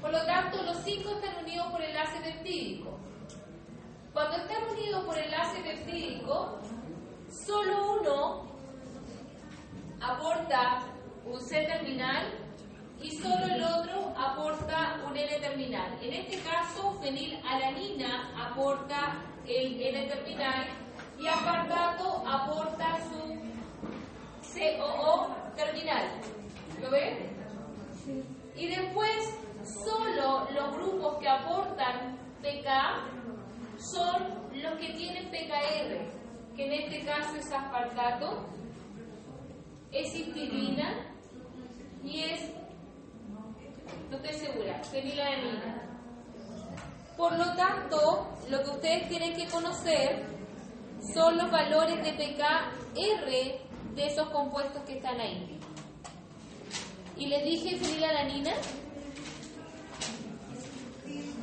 Por 0.00 0.12
lo 0.12 0.24
tanto, 0.24 0.62
los 0.62 0.76
cinco 0.78 1.10
están 1.10 1.44
unidos 1.44 1.66
por 1.68 1.80
enlace 1.80 2.18
peptídico. 2.20 2.98
Cuando 4.12 4.36
están 4.36 4.64
unidos 4.70 5.04
por 5.04 5.16
enlace 5.16 5.60
peptídico, 5.60 6.58
solo 7.46 8.00
uno 8.00 8.48
aporta 10.00 10.82
un 11.24 11.40
C 11.40 11.62
terminal 11.66 12.26
y 13.00 13.16
solo 13.16 13.44
el 13.44 13.62
otro 13.62 14.12
aporta 14.16 15.00
un 15.08 15.16
N 15.16 15.38
terminal. 15.38 15.96
En 16.02 16.12
este 16.14 16.38
caso, 16.40 16.98
fenilalanina 17.00 18.32
aporta 18.48 19.22
el 19.46 19.80
N 19.80 20.06
terminal 20.08 20.66
y 21.18 21.26
aspartato 21.28 22.24
aporta 22.26 22.98
su 23.08 23.38
COO 24.58 25.28
terminal. 25.54 26.08
¿Lo 26.80 26.90
ven? 26.90 27.38
Y 28.58 28.66
después, 28.66 29.38
solo 29.62 30.48
los 30.52 30.74
grupos 30.74 31.18
que 31.18 31.28
aportan 31.28 32.18
PK 32.42 32.68
son 33.78 34.50
los 34.52 34.72
que 34.80 34.94
tienen 34.94 35.30
PKR, 35.30 36.56
que 36.56 36.66
en 36.66 36.72
este 36.72 37.04
caso 37.06 37.36
es 37.36 37.52
aspartato, 37.52 38.46
es 39.92 40.12
histidina 40.12 41.06
y 42.02 42.24
es, 42.24 42.50
no 44.10 44.16
estoy 44.16 44.34
segura, 44.34 44.82
fenilalanina. 44.82 45.82
Por 47.16 47.38
lo 47.38 47.54
tanto, 47.54 48.26
lo 48.50 48.62
que 48.64 48.70
ustedes 48.70 49.08
tienen 49.08 49.36
que 49.36 49.46
conocer 49.46 50.24
son 51.14 51.36
los 51.38 51.48
valores 51.48 52.02
de 52.02 52.12
PKR 52.12 53.94
de 53.94 54.06
esos 54.06 54.28
compuestos 54.30 54.82
que 54.82 54.96
están 54.96 55.20
ahí. 55.20 55.57
Y 57.18 57.26
les 57.26 57.44
dije 57.44 57.76
fenilalanina. 57.76 58.52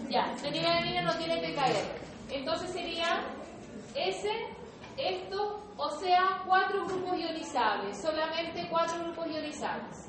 Ya, 0.09 0.33
fenilalanina 0.37 1.01
no 1.01 1.13
tiene 1.17 1.37
PKR. 1.37 2.33
Entonces 2.33 2.71
sería 2.71 3.23
ese, 3.95 4.31
esto, 4.97 5.61
o 5.77 5.89
sea, 5.99 6.41
cuatro 6.45 6.85
grupos 6.85 7.19
ionizables, 7.19 7.97
solamente 8.01 8.67
cuatro 8.69 9.03
grupos 9.03 9.27
ionizables. 9.27 10.07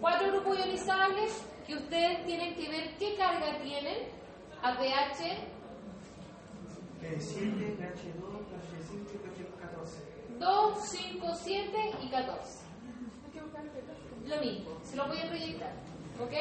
Cuatro 0.00 0.28
grupos 0.32 0.58
ionizables 0.58 1.44
que 1.66 1.74
ustedes 1.76 2.26
tienen 2.26 2.54
que 2.54 2.68
ver 2.68 2.96
qué 2.98 3.14
carga 3.16 3.58
tienen 3.62 4.08
a 4.62 4.76
pH 4.76 5.48
Eh, 7.02 7.16
7, 7.20 7.76
KH2, 7.78 8.24
KH5 8.50 9.04
KH14. 9.22 10.38
2, 10.38 10.78
5, 10.88 11.34
7 11.34 11.90
y 12.02 12.08
14. 12.08 12.63
Lo 14.26 14.36
mismo, 14.40 14.70
se 14.82 14.96
lo 14.96 15.06
voy 15.06 15.18
a 15.18 15.28
proyectar, 15.28 15.72
¿ok? 16.18 16.32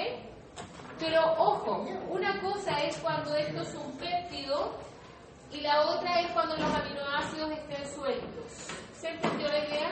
Pero 1.00 1.22
ojo, 1.38 1.86
una 2.10 2.40
cosa 2.42 2.82
es 2.84 2.96
cuando 2.98 3.36
esto 3.36 3.62
es 3.62 3.76
un 3.76 3.92
péptido 3.98 4.74
y 5.52 5.62
la 5.62 5.82
otra 5.82 6.22
es 6.22 6.32
cuando 6.32 6.56
los 6.56 6.74
aminoácidos 6.74 7.52
estén 7.52 7.94
sueltos. 7.94 8.52
¿Se 9.00 9.10
entendió 9.10 9.48
la 9.50 9.60
idea? 9.60 9.92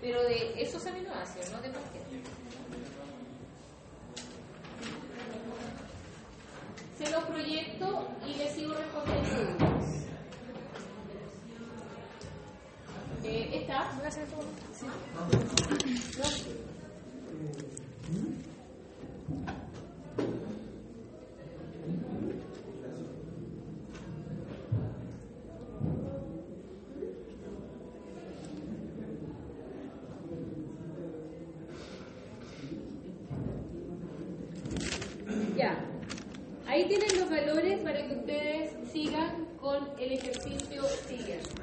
Pero 0.00 0.22
de 0.22 0.62
esos 0.62 0.86
aminoácidos, 0.86 1.50
no 1.50 1.60
de 1.60 1.70
cualquier. 1.70 2.04
Se 6.98 7.10
los 7.10 7.24
proyecto 7.24 8.08
y 8.24 8.34
les 8.34 8.54
sigo 8.54 8.74
respondiendo 8.74 9.28
dudas. 9.52 10.06
Eh, 13.24 13.50
¿Está? 13.62 13.90
Sí. 14.78 14.86
El 39.98 40.12
ejercicio 40.12 40.82
siguiente. 41.08 41.53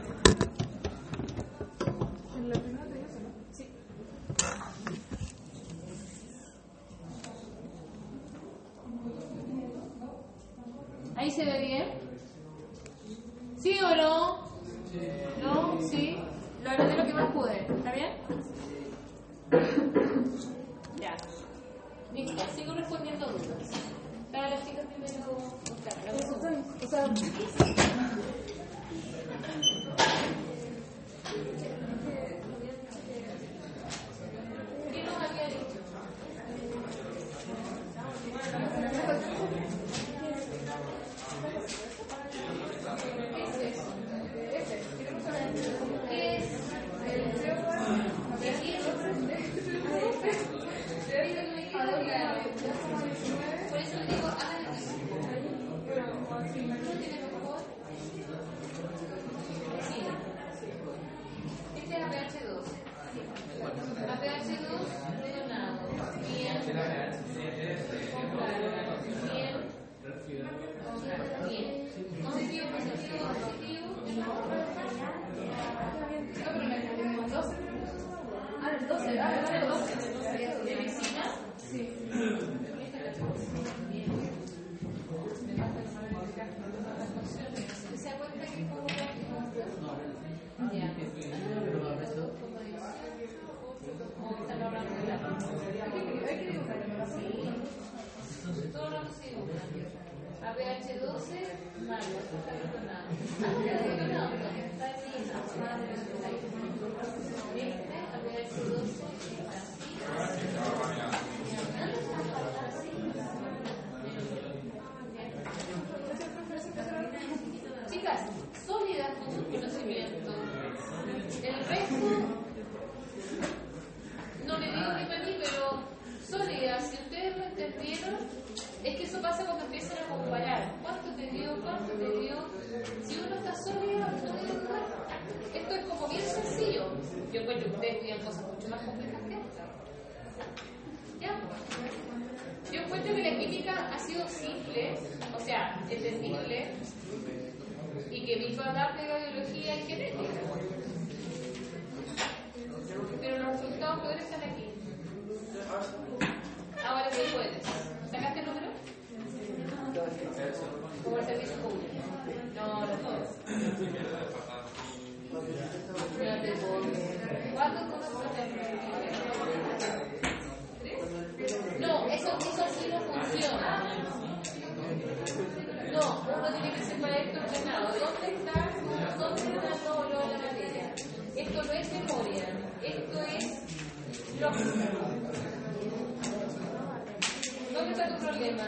¿Dónde 187.74 187.92
está 187.92 188.08
tu 188.10 188.26
problema? 188.26 188.64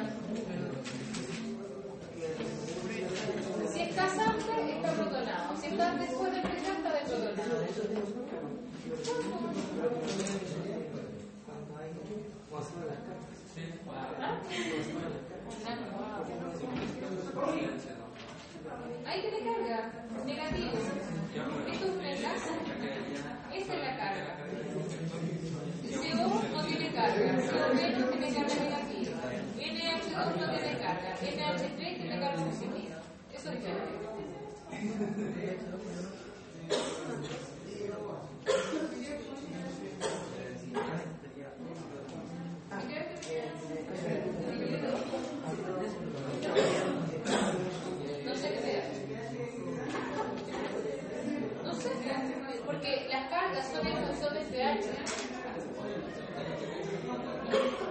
Si 3.73 3.81
estás 3.81 4.17
antes, 4.17 4.75
estás 4.75 4.97
rotonado. 4.97 5.57
Si 5.59 5.67
estás 5.67 5.99
después 5.99 6.31
del 6.31 6.41
precio, 6.41 6.73
estás 6.73 6.93
desrotonado. 6.93 7.43
¿Ah? 14.21 14.39
Ahí 19.05 19.21
te 19.21 19.29
carga, 19.43 19.79
negativo. 20.25 20.71
Esto 21.71 21.85
es 21.85 21.91
un 21.91 22.05
enlace. 22.05 22.51
Esa 23.53 23.73
es 23.73 23.81
la 23.81 23.97
carga 23.97 25.32
no 25.93 26.63
tiene 26.65 26.91
carga, 26.91 27.13
tiene 27.13 28.33
carga 28.33 28.55
negativa, 28.55 29.17
NH2 29.57 30.35
no 30.39 30.49
tiene 30.49 30.77
carga, 30.79 31.09
NH3 31.21 31.77
tiene 31.77 32.19
carga 32.19 32.43
positiva. 32.43 32.97
Eso 33.33 33.49
es 33.49 33.59
No 48.25 48.35
sé 48.35 48.49
qué 48.49 48.59
sea. 48.61 48.83
No 51.63 51.73
sé, 51.75 51.89
porque 52.65 53.07
las 53.09 53.29
cargas 53.29 53.67
son 53.71 53.87
en 53.87 53.97
función 53.97 54.33
de 54.33 54.41
este 54.41 54.53
pH. 54.53 55.32
Gracias. 57.53 57.83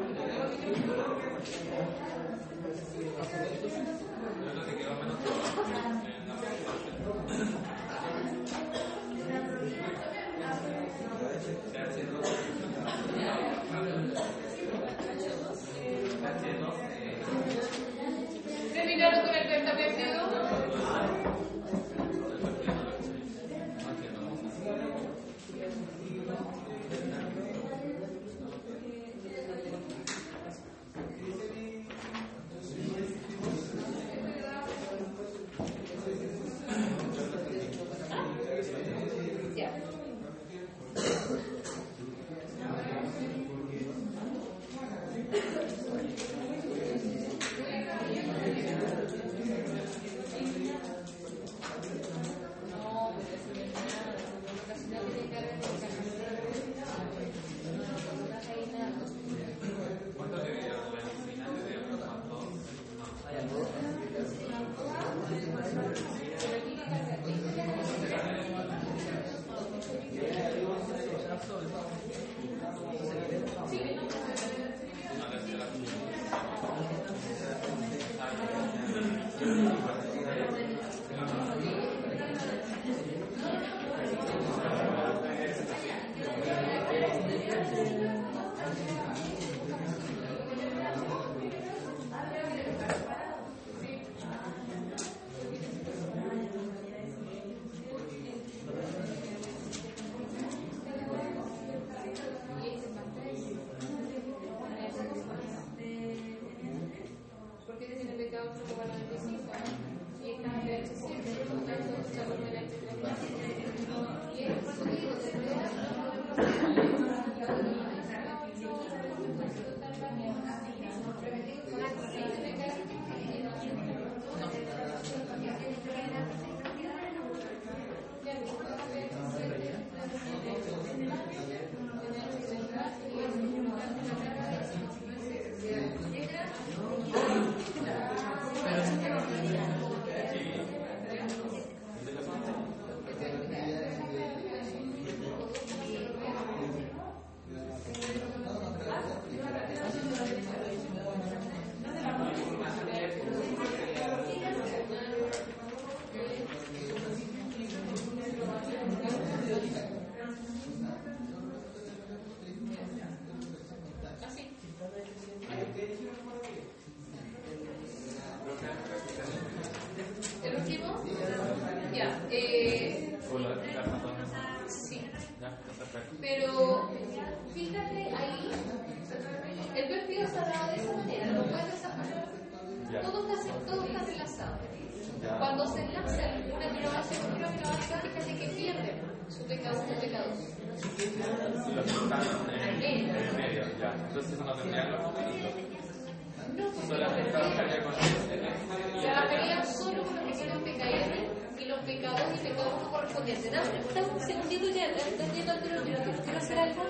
PK1 203.12 203.24
correspondientes. 203.24 203.52
Dame 203.52 203.68
dame 203.94 204.08
un 204.14 204.26
segundito 204.26 204.68
ya, 204.68 204.86
estoy 204.86 205.26
yendo 205.34 205.52
al 205.52 205.62
tiro, 205.62 205.82
quiero- 205.82 206.38
hacer 206.38 206.58
algo. 206.58 206.82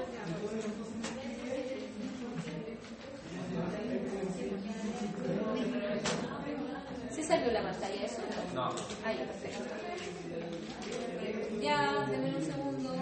¿Sí 7.14 7.23
salió 7.23 7.51
la 7.53 7.62
pantalla 7.62 8.05
eso? 8.05 8.23
No. 8.55 8.64
Ah, 9.05 9.12
ya, 9.12 9.25
perfecto. 9.27 9.64
Ya, 11.61 12.07
denme 12.11 12.37
un 12.37 12.43
segundo. 12.45 12.95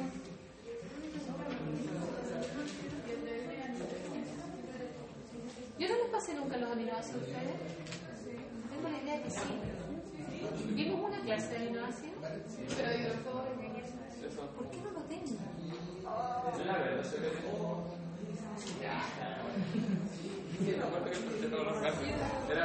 Yo 5.79 5.89
no 5.89 5.95
les 5.95 6.11
pasé 6.11 6.35
nunca 6.35 6.57
los 6.59 6.71
aminoácidos 6.73 7.23
a 7.23 7.25
ustedes. 7.25 7.57
Tengo 8.71 8.89
la 8.89 8.99
idea 9.03 9.17
de 9.17 9.23
que 9.23 9.31
sí. 9.31 9.41
¿Vimos 11.91 12.19
una 12.19 12.29
clase 12.29 12.63
de? 12.63 12.71
Pero 12.77 12.91
yo 14.31 14.47
¿Por 14.55 14.71
qué 14.71 14.77
no 14.79 14.91
lo 14.93 15.01
tengo? 15.11 15.35
Yo 16.57 16.65
la 16.65 16.79
verdad 16.79 17.05
Sí, 20.61 20.75
me 20.77 20.83
acuerdo 20.85 21.11
que 21.11 21.47
todos 21.49 21.67
los 21.67 21.79
casos. 21.79 22.01
Era 22.51 22.65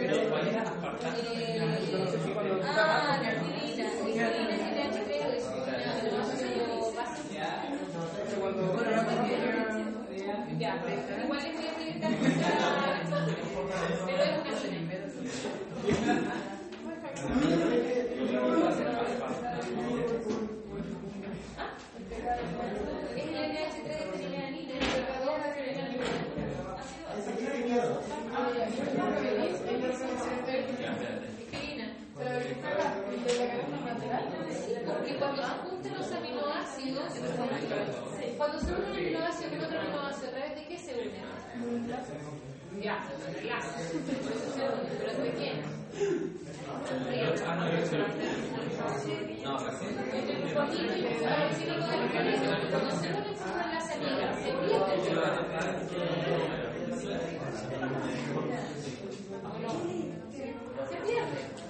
qué 40.71 40.79
se 40.79 40.93
unen? 40.93 41.11
Ya. 42.81 43.03
¿Pero 44.97 45.11
se 45.11 45.31
pierde. 45.33 45.63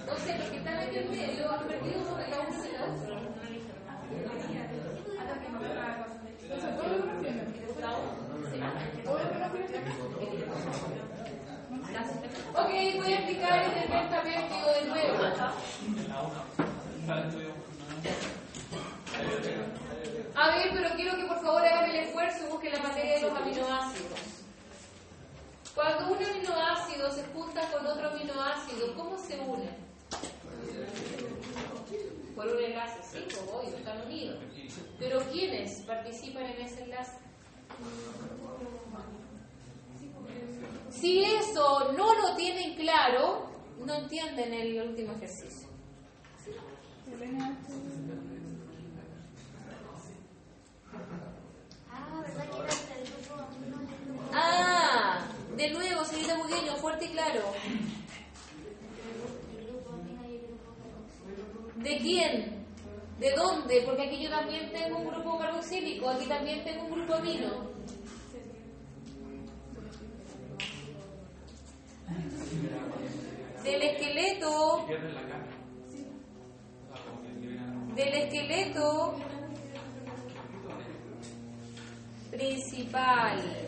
Entonces, 0.02 0.36
perdido. 1.68 2.02
Ok, 12.54 12.70
voy 12.96 13.14
a 13.14 13.18
explicar 13.18 13.64
el 13.64 13.90
deltapéptido 13.90 14.74
de 14.74 14.86
nuevo. 14.86 15.18
A 20.36 20.48
ver, 20.56 20.70
pero 20.74 20.90
quiero 20.96 21.16
que 21.18 21.24
por 21.26 21.42
favor 21.42 21.66
hagan 21.66 21.90
el 21.90 21.96
esfuerzo 21.98 22.46
y 22.46 22.52
busquen 22.52 22.74
la 22.74 22.80
materia 22.80 23.16
de 23.16 23.22
los 23.22 23.32
aminoácidos. 23.32 24.20
Cuando 25.74 26.14
un 26.14 26.24
aminoácido 26.24 27.12
se 27.12 27.24
junta 27.34 27.62
con 27.72 27.88
otro 27.88 28.10
aminoácido, 28.10 28.96
¿cómo 28.96 29.18
se 29.18 29.40
unen? 29.40 29.76
Por 32.36 32.48
un 32.48 32.64
enlace, 32.64 33.00
sí, 33.04 33.26
pues 33.26 33.40
obvio, 33.52 33.78
están 33.78 34.02
unidos. 34.06 34.40
Pero 35.00 35.20
¿quiénes 35.32 35.82
participan 35.82 36.46
en 36.46 36.62
ese 36.62 36.84
enlace? 36.84 37.31
Si 40.92 41.24
eso 41.24 41.94
no 41.98 42.14
lo 42.14 42.36
tienen 42.36 42.76
claro, 42.76 43.50
no 43.86 43.96
entienden 43.96 44.54
el 44.54 44.90
último 44.90 45.14
ejercicio. 45.14 45.68
Ah, 54.34 55.26
de 55.58 55.72
nuevo, 55.72 56.06
señorita 56.06 56.38
Bugueño, 56.38 56.76
fuerte 56.76 57.06
y 57.06 57.10
claro. 57.10 57.42
¿De 61.78 61.98
quién? 61.98 62.61
¿De 63.22 63.32
dónde? 63.36 63.84
Porque 63.86 64.02
aquí 64.02 64.24
yo 64.24 64.32
también 64.32 64.72
tengo 64.72 64.98
un 64.98 65.08
grupo 65.12 65.38
carboxílico, 65.38 66.10
aquí 66.10 66.26
también 66.26 66.64
tengo 66.64 66.86
un 66.86 66.92
grupo 66.92 67.14
amino. 67.14 67.70
Del 73.64 73.82
esqueleto, 73.84 74.88
del 77.96 78.14
esqueleto 78.16 79.16
principal. 82.32 83.62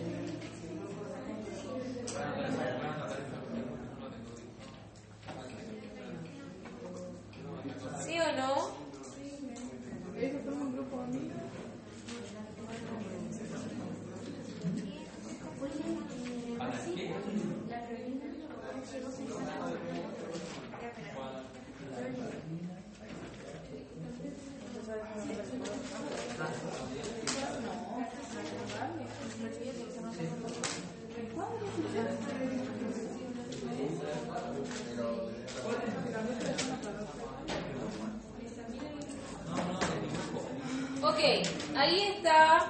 Ok, 41.05 41.19
ahí 41.75 42.01
está. 42.15 42.65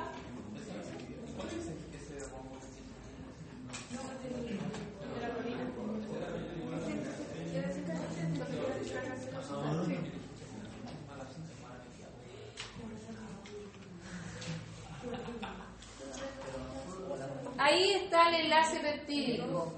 Ahí 17.59 17.91
está 17.93 18.29
el 18.29 18.35
enlace 18.45 18.79
peptídico. 18.79 19.73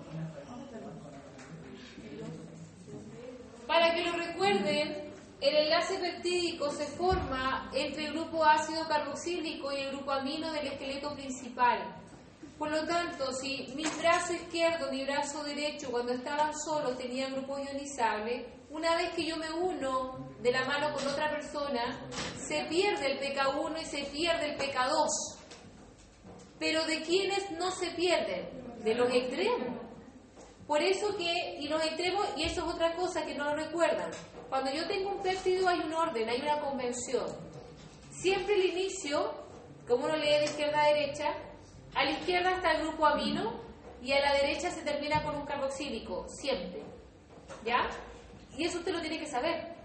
Para 3.68 3.93
que 3.93 4.03
lo 4.03 4.14
recuerden, 4.14 5.06
el 5.41 5.56
enlace 5.56 5.99
peptídico 5.99 6.72
se 6.72 6.86
forma 6.86 7.70
entre 7.74 8.06
el 8.08 8.14
grupo 8.14 8.43
ácido 8.43 8.88
carboxílico 8.88 9.72
y 10.26 10.36
el 10.36 10.41
grupo 10.41 10.49
amino 10.49 10.51
del 10.51 10.67
esqueleto 10.67 11.13
principal. 11.13 11.95
Por 12.57 12.71
lo 12.71 12.86
tanto, 12.86 13.34
si 13.34 13.67
mi 13.76 13.84
brazo 13.99 14.34
izquierdo, 14.34 14.91
mi 14.91 15.03
brazo 15.03 15.43
derecho, 15.43 15.91
cuando 15.91 16.13
estaban 16.13 16.53
solos 16.57 16.97
tenían 16.97 17.34
grupo 17.34 17.59
ionizable, 17.59 18.45
una 18.69 18.95
vez 18.95 19.11
que 19.11 19.26
yo 19.26 19.38
me 19.38 19.51
uno 19.51 20.36
de 20.41 20.51
la 20.51 20.65
mano 20.65 20.93
con 20.93 21.05
otra 21.07 21.30
persona, 21.30 22.07
se 22.38 22.65
pierde 22.65 23.11
el 23.11 23.19
PK1 23.19 23.82
y 23.82 23.86
se 23.86 24.03
pierde 24.05 24.51
el 24.51 24.57
PK2. 24.57 25.07
Pero 26.59 26.86
¿de 26.86 27.01
quiénes 27.01 27.51
no 27.51 27.71
se 27.71 27.91
pierden? 27.91 28.84
De 28.84 28.95
los 28.95 29.09
extremos. 29.11 29.82
Por 30.65 30.82
eso 30.82 31.15
que, 31.17 31.57
y 31.59 31.67
los 31.67 31.84
extremos, 31.84 32.26
y 32.38 32.43
eso 32.43 32.65
es 32.65 32.73
otra 32.73 32.95
cosa 32.95 33.26
que 33.26 33.36
no 33.36 33.45
lo 33.45 33.55
recuerdan, 33.55 34.09
cuando 34.49 34.71
yo 34.71 34.88
tengo 34.88 35.11
un 35.11 35.21
péptido 35.21 35.67
hay 35.67 35.80
un 35.80 35.93
orden, 35.93 36.30
hay 36.30 36.41
una 36.41 36.59
convención. 36.61 37.28
Siempre 38.11 38.55
el 38.55 38.65
inicio, 38.71 39.44
como 39.88 40.05
uno 40.05 40.15
lee 40.15 40.39
de 40.39 40.45
izquierda 40.45 40.83
a 40.83 40.88
derecha, 40.88 41.33
a 41.93 42.03
la 42.03 42.11
izquierda 42.11 42.51
está 42.51 42.71
el 42.73 42.81
grupo 42.81 43.05
amino 43.05 43.53
y 44.01 44.11
a 44.11 44.19
la 44.19 44.33
derecha 44.33 44.69
se 44.69 44.81
termina 44.81 45.23
con 45.23 45.36
un 45.36 45.45
carboxílico, 45.45 46.25
siempre. 46.27 46.83
¿Ya? 47.63 47.88
Y 48.57 48.65
eso 48.65 48.79
usted 48.79 48.93
lo 48.93 49.01
tiene 49.01 49.19
que 49.19 49.27
saber. 49.27 49.75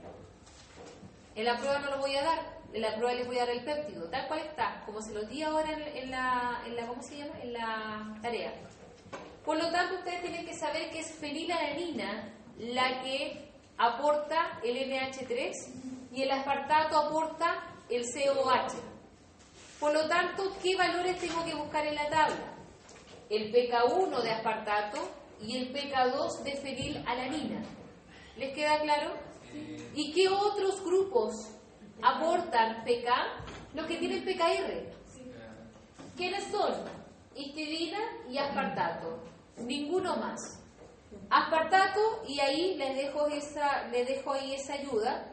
En 1.34 1.44
la 1.44 1.56
prueba 1.56 1.78
no 1.78 1.90
lo 1.90 1.98
voy 1.98 2.16
a 2.16 2.22
dar, 2.22 2.38
en 2.72 2.82
la 2.82 2.94
prueba 2.96 3.14
les 3.14 3.26
voy 3.26 3.38
a 3.38 3.46
dar 3.46 3.50
el 3.50 3.64
péptido, 3.64 4.08
tal 4.10 4.26
cual 4.28 4.40
está, 4.40 4.82
como 4.84 5.00
se 5.00 5.12
lo 5.12 5.22
di 5.22 5.42
ahora 5.42 5.70
en, 5.94 6.10
la, 6.10 6.62
la, 6.74 6.86
¿cómo 6.86 7.02
se 7.02 7.18
llama? 7.18 7.38
En 7.42 7.52
la 7.52 8.18
tarea. 8.22 8.52
Por 9.44 9.56
lo 9.56 9.70
tanto, 9.70 9.96
ustedes 9.96 10.20
tienen 10.22 10.44
que 10.44 10.54
saber 10.54 10.90
que 10.90 11.00
es 11.00 11.12
fenilalanina 11.12 12.32
la 12.58 13.02
que 13.02 13.50
aporta 13.78 14.60
el 14.62 14.76
NH3 14.76 15.52
y 16.12 16.22
el 16.22 16.30
aspartato 16.30 16.98
aporta 16.98 17.64
el 17.88 18.02
COH. 18.02 18.99
Por 19.80 19.94
lo 19.94 20.06
tanto, 20.08 20.52
¿qué 20.62 20.76
valores 20.76 21.18
tengo 21.18 21.42
que 21.42 21.54
buscar 21.54 21.86
en 21.86 21.94
la 21.94 22.10
tabla? 22.10 22.54
El 23.30 23.50
PK1 23.50 24.22
de 24.22 24.30
aspartato 24.30 24.98
y 25.40 25.56
el 25.56 25.72
PK2 25.72 26.42
de 26.42 26.52
fenilalanina. 26.56 27.62
¿Les 28.36 28.54
queda 28.54 28.78
claro? 28.80 29.14
¿Y 29.94 30.12
qué 30.12 30.28
otros 30.28 30.84
grupos 30.84 31.34
aportan 32.02 32.84
PK? 32.84 33.08
Los 33.74 33.86
que 33.86 33.96
tienen 33.96 34.22
PKR. 34.22 35.00
¿Quiénes 36.14 36.44
son? 36.50 36.74
Histidina 37.34 38.00
y 38.28 38.36
aspartato. 38.36 39.18
Ninguno 39.56 40.16
más. 40.16 40.60
Aspartato, 41.30 42.22
y 42.28 42.38
ahí 42.40 42.74
les 42.76 42.96
dejo 42.96 43.28
esa, 43.28 43.88
les 43.88 44.06
dejo 44.06 44.32
ahí 44.32 44.54
esa 44.54 44.74
ayuda. 44.74 45.26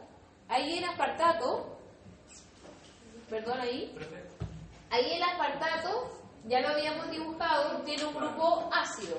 Ahí 0.48 0.78
en 0.78 0.86
aspartato, 0.86 1.78
perdón 3.30 3.60
ahí, 3.60 3.93
ahí 4.90 5.14
el 5.14 5.24
aspartato, 5.24 6.12
ya 6.46 6.62
lo 6.62 6.70
habíamos 6.70 7.10
dibujado, 7.12 7.82
tiene 7.82 8.06
un 8.06 8.16
grupo 8.16 8.70
ácido. 8.72 9.18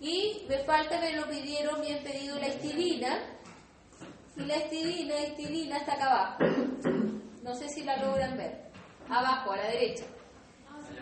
Y 0.00 0.46
me 0.48 0.58
falta, 0.60 0.98
me 1.00 1.12
lo 1.12 1.26
pidieron, 1.28 1.80
me 1.80 1.94
han 1.94 2.02
pedido 2.02 2.38
la 2.38 2.48
histidina. 2.48 3.18
Y 4.36 4.42
la 4.42 4.56
histidina, 4.56 5.20
histidina 5.20 5.76
está 5.78 5.92
acá 5.94 6.06
abajo. 6.06 6.44
No 7.42 7.54
sé 7.54 7.68
si 7.68 7.82
la 7.82 7.96
logran 7.98 8.36
ver. 8.36 8.70
Abajo, 9.08 9.52
a 9.52 9.56
la 9.56 9.66
derecha. 9.68 10.04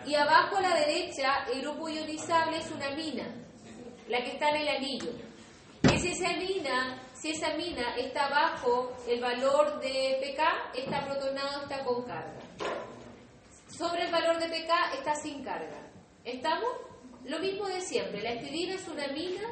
Y 0.05 0.15
abajo 0.15 0.57
a 0.57 0.61
la 0.61 0.75
derecha, 0.75 1.45
el 1.53 1.61
grupo 1.61 1.89
ionizable 1.89 2.57
es 2.57 2.71
una 2.71 2.89
mina, 2.91 3.25
la 4.07 4.23
que 4.23 4.31
está 4.31 4.49
en 4.49 4.55
el 4.55 4.67
anillo. 4.69 5.11
Si 5.99 6.07
esa 6.07 6.33
mina, 6.33 6.97
si 7.13 7.31
esa 7.31 7.53
mina 7.55 7.95
está 7.97 8.29
bajo 8.29 8.93
el 9.07 9.19
valor 9.19 9.79
de 9.81 10.19
pK, 10.21 10.79
está 10.79 11.05
protonado, 11.05 11.63
está 11.63 11.83
con 11.83 12.03
carga. 12.03 12.39
Sobre 13.69 14.05
el 14.05 14.11
valor 14.11 14.39
de 14.39 14.47
pK 14.47 14.95
está 14.97 15.15
sin 15.15 15.43
carga. 15.43 15.87
¿Estamos? 16.25 16.69
Lo 17.25 17.39
mismo 17.39 17.67
de 17.67 17.81
siempre. 17.81 18.21
La 18.21 18.31
estidina 18.31 18.73
es 18.73 18.87
una 18.87 19.07
mina 19.09 19.43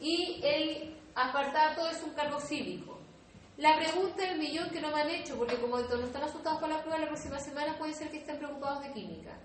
y 0.00 0.40
el 0.42 0.96
aspartato 1.14 1.88
es 1.88 2.02
un 2.02 2.10
carboxílico. 2.10 2.98
La 3.56 3.76
pregunta 3.76 4.22
del 4.22 4.38
millón 4.38 4.68
que 4.70 4.80
no 4.80 4.90
me 4.90 5.00
han 5.00 5.08
hecho, 5.08 5.36
porque 5.36 5.56
como 5.56 5.78
no 5.78 6.04
están 6.04 6.22
asustados 6.22 6.60
con 6.60 6.70
la 6.70 6.82
prueba, 6.82 6.98
la 6.98 7.06
próxima 7.06 7.38
semana 7.38 7.78
puede 7.78 7.94
ser 7.94 8.10
que 8.10 8.18
estén 8.18 8.36
preocupados 8.36 8.82
de 8.82 8.92
química. 8.92 9.38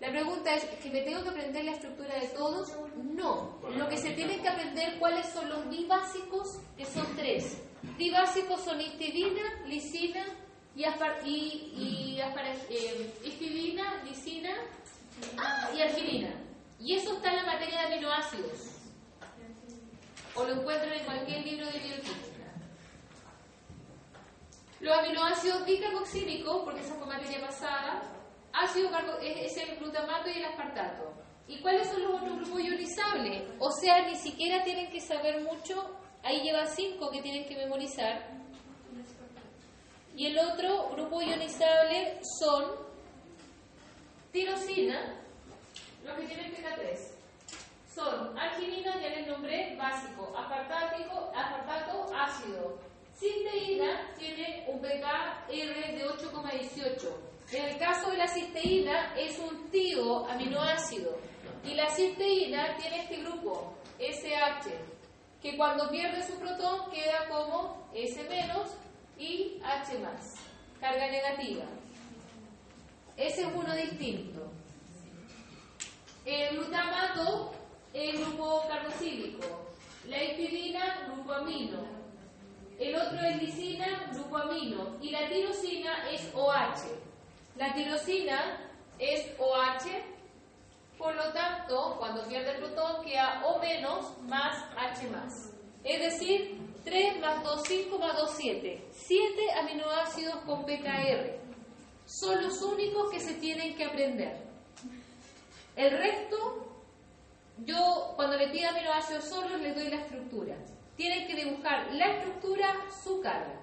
La 0.00 0.10
pregunta 0.10 0.54
es, 0.54 0.64
¿que 0.64 0.90
me 0.90 1.00
tengo 1.02 1.22
que 1.22 1.30
aprender 1.30 1.64
la 1.64 1.72
estructura 1.72 2.14
de 2.20 2.28
todos? 2.28 2.70
No. 2.96 3.58
Lo 3.74 3.88
que 3.88 3.96
se 3.96 4.10
tiene 4.10 4.42
que 4.42 4.48
aprender, 4.48 4.98
¿cuáles 4.98 5.26
son 5.28 5.48
los 5.48 5.70
dibásicos? 5.70 6.60
Que 6.76 6.84
son 6.84 7.06
tres. 7.16 7.62
Dibásicos 7.96 8.60
son 8.62 8.80
histidina, 8.80 9.42
lisina 9.66 10.26
y, 10.76 10.84
aspar 10.84 11.20
y, 11.24 12.16
y 12.16 12.20
aspar 12.20 12.44
eh, 12.68 13.14
lisina 14.04 14.54
y 15.74 15.80
arginina. 15.80 16.28
Y 16.78 16.94
eso 16.96 17.14
está 17.14 17.30
en 17.30 17.36
la 17.36 17.52
materia 17.52 17.80
de 17.80 17.94
aminoácidos. 17.94 18.72
O 20.34 20.44
lo 20.44 20.60
encuentran 20.60 20.92
en 20.92 21.04
cualquier 21.04 21.46
libro 21.46 21.66
de 21.66 21.78
bioquímica. 21.78 22.52
Los 24.80 24.98
aminoácidos 24.98 25.64
bicarboxílicos, 25.64 26.62
porque 26.64 26.80
esa 26.80 26.94
fue 26.94 27.06
materia 27.06 27.40
pasada, 27.40 28.02
ácido 28.52 28.90
es 29.22 29.56
el 29.56 29.76
glutamato 29.78 30.28
y 30.28 30.34
el 30.34 30.44
aspartato. 30.44 31.14
¿Y 31.48 31.60
cuáles 31.60 31.88
son 31.88 32.02
los 32.02 32.20
otros 32.20 32.36
grupos 32.36 32.60
ionizables? 32.60 33.44
O 33.58 33.70
sea, 33.70 34.06
ni 34.06 34.16
siquiera 34.16 34.62
tienen 34.64 34.90
que 34.90 35.00
saber 35.00 35.42
mucho, 35.42 35.96
ahí 36.22 36.42
lleva 36.42 36.66
cinco 36.66 37.10
que 37.10 37.22
tienen 37.22 37.46
que 37.46 37.56
memorizar. 37.56 38.45
Y 40.16 40.26
el 40.28 40.38
otro 40.38 40.88
grupo 40.92 41.20
ionizable 41.20 42.18
son 42.40 42.64
tirosina, 44.32 45.14
los 46.04 46.14
que 46.16 46.26
tienen 46.26 46.54
PK3. 46.54 46.98
Son 47.94 48.38
arginina, 48.38 49.00
ya 49.00 49.08
les 49.10 49.26
nombré, 49.26 49.76
básico, 49.76 50.32
aspartático, 50.36 51.30
aspartato, 51.34 52.06
ácido. 52.14 52.78
Cisteína 53.18 54.10
tiene 54.18 54.64
un 54.68 54.80
pKr 54.80 55.46
de 55.48 56.04
8,18. 56.06 57.08
En 57.52 57.64
el 57.64 57.78
caso 57.78 58.10
de 58.10 58.18
la 58.18 58.28
cisteína 58.28 59.14
es 59.16 59.38
un 59.38 59.70
tío 59.70 60.26
aminoácido 60.26 61.16
y 61.64 61.74
la 61.74 61.88
cisteína 61.90 62.76
tiene 62.76 63.02
este 63.04 63.16
grupo, 63.22 63.74
SH, 63.98 64.70
que 65.40 65.56
cuando 65.56 65.88
pierde 65.90 66.26
su 66.26 66.38
protón 66.38 66.90
queda 66.90 67.26
como 67.28 67.88
S- 67.94 68.20
y 69.18 69.60
H+, 69.64 69.92
carga 70.80 71.10
negativa. 71.10 71.64
Ese 73.16 73.42
es 73.42 73.48
uno 73.54 73.74
distinto. 73.74 74.50
El 76.24 76.56
glutamato 76.56 77.52
es 77.92 78.20
grupo 78.20 78.66
carboxílico, 78.68 79.66
la 80.08 80.22
histidina 80.22 81.06
grupo 81.06 81.32
amino, 81.32 81.96
el 82.78 82.94
otro 82.94 83.18
es 83.20 83.42
lisina, 83.42 84.10
grupo 84.12 84.36
amino, 84.36 84.98
y 85.00 85.10
la 85.10 85.28
tirosina 85.28 86.10
es 86.10 86.28
OH. 86.34 86.84
La 87.56 87.72
tirosina 87.72 88.60
es 88.98 89.26
OH, 89.38 89.88
por 90.98 91.14
lo 91.14 91.32
tanto, 91.32 91.96
cuando 91.98 92.26
pierde 92.26 92.52
el 92.52 92.58
protón 92.58 93.04
queda 93.04 93.42
O 93.46 93.58
menos 93.58 94.18
más 94.22 94.64
H 94.76 95.08
más. 95.08 95.52
Es 95.84 96.00
decir, 96.00 96.55
3 96.86 97.20
más 97.20 97.42
2, 97.42 97.62
5 97.66 97.98
más 97.98 98.16
2, 98.16 98.30
7. 98.36 98.84
7 98.92 99.52
aminoácidos 99.60 100.36
con 100.44 100.64
PKR. 100.64 101.36
Son 102.06 102.40
los 102.40 102.62
únicos 102.62 103.10
que 103.10 103.18
se 103.18 103.34
tienen 103.34 103.74
que 103.74 103.84
aprender. 103.84 104.40
El 105.74 105.90
resto 105.90 106.62
Yo, 107.64 108.12
cuando 108.14 108.36
le 108.36 108.48
pido 108.48 108.68
aminoácidos 108.68 109.24
solos, 109.24 109.60
les 109.60 109.74
doy 109.74 109.88
la 109.88 109.96
estructura. 109.96 110.54
Tienen 110.94 111.26
que 111.26 111.34
dibujar 111.34 111.92
la 111.94 112.18
estructura, 112.18 112.76
su 113.02 113.20
carga. 113.20 113.60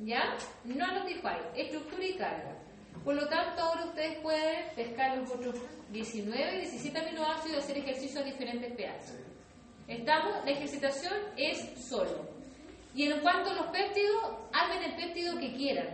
¿Ya? 0.00 0.36
No 0.64 0.86
lo 0.94 1.04
dijo 1.04 1.28
ahí, 1.28 1.40
estructura 1.54 2.04
y 2.04 2.14
carga. 2.14 2.56
Por 3.04 3.14
lo 3.14 3.28
tanto, 3.28 3.62
ahora 3.62 3.84
ustedes 3.84 4.18
pueden 4.20 4.74
pescar 4.74 5.16
los 5.16 5.30
otros 5.30 5.54
19 5.92 6.56
y 6.56 6.60
17 6.62 6.98
aminoácidos 6.98 7.56
y 7.56 7.58
hacer 7.58 7.78
ejercicios 7.78 8.22
a 8.22 8.24
diferentes 8.24 8.74
pH. 8.74 9.12
¿Estamos? 9.86 10.44
La 10.44 10.50
ejercitación 10.50 11.14
es 11.36 11.86
solo. 11.88 12.37
Y 12.94 13.04
en 13.04 13.20
cuanto 13.20 13.50
a 13.50 13.54
los 13.54 13.66
péptidos, 13.66 14.22
armen 14.52 14.82
el 14.82 14.96
péptido 14.96 15.38
que 15.38 15.54
quieran. 15.54 15.86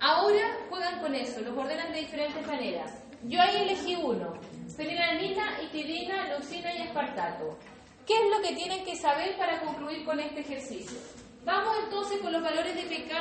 Ahora 0.00 0.58
juegan 0.68 1.00
con 1.00 1.14
eso, 1.14 1.40
los 1.40 1.56
ordenan 1.56 1.92
de 1.92 2.00
diferentes 2.00 2.46
maneras. 2.46 2.92
Yo 3.24 3.40
ahí 3.40 3.62
elegí 3.62 3.94
uno, 3.94 4.34
fenilalanina, 4.76 5.62
itidina, 5.62 6.26
leucina 6.26 6.74
y 6.74 6.82
espartato. 6.82 7.56
¿Qué 8.04 8.14
es 8.14 8.36
lo 8.36 8.42
que 8.42 8.56
tienen 8.56 8.84
que 8.84 8.96
saber 8.96 9.36
para 9.38 9.60
concluir 9.60 10.04
con 10.04 10.18
este 10.18 10.40
ejercicio? 10.40 10.98
Vamos 11.44 11.76
entonces 11.84 12.20
con 12.20 12.32
los 12.32 12.42
valores 12.42 12.74
de 12.74 12.82
pK, 12.82 13.12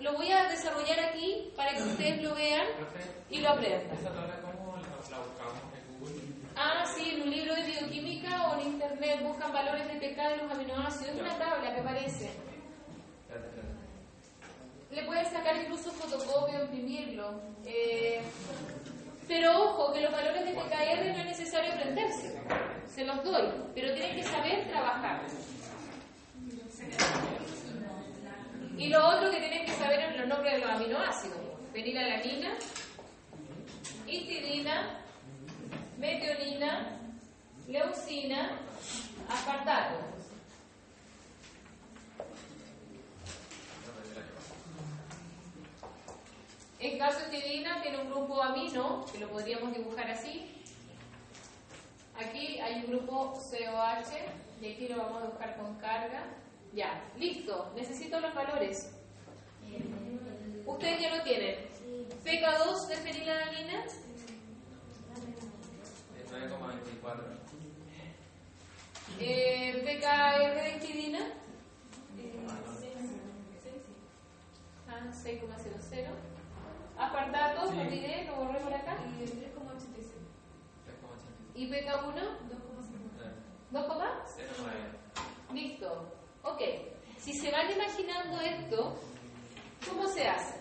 lo 0.00 0.14
voy 0.14 0.30
a 0.32 0.48
desarrollar 0.48 0.98
aquí 1.00 1.52
para 1.56 1.72
que 1.72 1.82
ustedes 1.82 2.22
lo 2.22 2.34
vean 2.34 2.66
y 3.30 3.38
lo 3.38 3.50
aprendan. 3.50 3.96
¿Esa 3.96 4.12
tabla 4.12 4.40
cómo 4.42 4.76
la, 4.76 5.16
la 5.16 5.22
buscamos 5.22 5.54
en 5.72 6.00
Google? 6.00 6.34
Ah, 6.56 6.84
sí, 6.94 7.10
en 7.10 7.22
un 7.22 7.30
libro 7.30 7.54
de 7.54 7.62
bioquímica 7.62 8.48
o 8.48 8.60
en 8.60 8.66
internet 8.66 9.22
buscan 9.22 9.52
valores 9.52 9.86
de 9.88 9.94
pK 9.94 10.28
de 10.28 10.36
los 10.36 10.52
aminoácidos. 10.52 11.14
Es 11.14 11.20
una 11.20 11.38
tabla 11.38 11.74
que 11.74 11.80
aparece. 11.80 12.30
Le 14.90 15.02
pueden 15.02 15.24
sacar 15.26 15.56
incluso 15.56 15.90
fotocopia 15.90 16.62
imprimirlo. 16.62 17.40
Eh, 17.64 18.22
pero 19.26 19.64
ojo, 19.64 19.92
que 19.92 20.02
los 20.02 20.12
valores 20.12 20.44
de 20.44 20.52
PKR 20.52 21.12
no 21.12 21.18
es 21.18 21.24
necesario 21.24 21.72
aprenderse. 21.72 22.40
Se 22.86 23.04
los 23.04 23.24
doy, 23.24 23.48
pero 23.74 23.92
tienen 23.94 24.16
que 24.16 24.22
saber 24.22 24.68
trabajar. 24.68 25.22
Y 28.76 28.88
lo 28.88 29.08
otro 29.08 29.30
que 29.30 29.38
tienen 29.38 29.64
que 29.64 29.72
saber 29.72 30.00
es 30.00 30.16
los 30.18 30.28
nombres 30.28 30.52
de 30.52 30.58
los 30.60 30.70
aminoácidos. 30.70 31.38
Fenilalanina, 31.72 32.54
histidina, 34.06 35.03
metionina, 35.98 36.98
leucina, 37.68 38.58
aspartato. 39.28 40.14
En 46.80 46.98
caso 46.98 47.18
de 47.30 47.38
histidina 47.38 47.80
tiene 47.80 48.02
un 48.02 48.10
grupo 48.10 48.42
amino, 48.42 49.06
que 49.10 49.18
lo 49.18 49.28
podríamos 49.30 49.74
dibujar 49.74 50.10
así. 50.10 50.50
Aquí 52.14 52.58
hay 52.60 52.84
un 52.84 52.86
grupo 52.86 53.32
COH, 53.32 54.12
y 54.60 54.72
aquí 54.72 54.88
lo 54.88 54.98
vamos 54.98 55.22
a 55.22 55.26
buscar 55.26 55.56
con 55.56 55.74
carga. 55.76 56.24
Ya, 56.74 57.02
listo. 57.16 57.72
Necesito 57.74 58.20
los 58.20 58.34
valores. 58.34 58.90
Ustedes 60.66 61.00
ya 61.00 61.16
lo 61.16 61.22
tienen. 61.22 61.56
PK2 62.24 62.86
de 62.88 62.96
fenilalanina, 62.96 63.84
9,24. 66.34 67.22
eh, 69.20 69.82
PKR 69.84 70.54
de 70.54 70.76
histidina, 70.76 71.20
ah, 74.88 75.12
6,00. 75.12 76.10
Aspartato, 76.98 77.72
lo 77.72 77.80
olvidé, 77.80 78.24
lo 78.24 78.36
borré 78.36 78.58
por 78.60 78.74
acá. 78.74 78.96
3,86. 79.20 80.14
Y 81.54 81.68
PK1, 81.68 82.14
2, 83.70 83.84
09. 83.88 84.04
Listo. 85.52 86.12
Ok. 86.42 86.60
Si 87.18 87.32
se 87.32 87.50
van 87.50 87.70
imaginando 87.70 88.40
esto, 88.40 88.96
¿cómo 89.88 90.08
se 90.08 90.28
hace? 90.28 90.54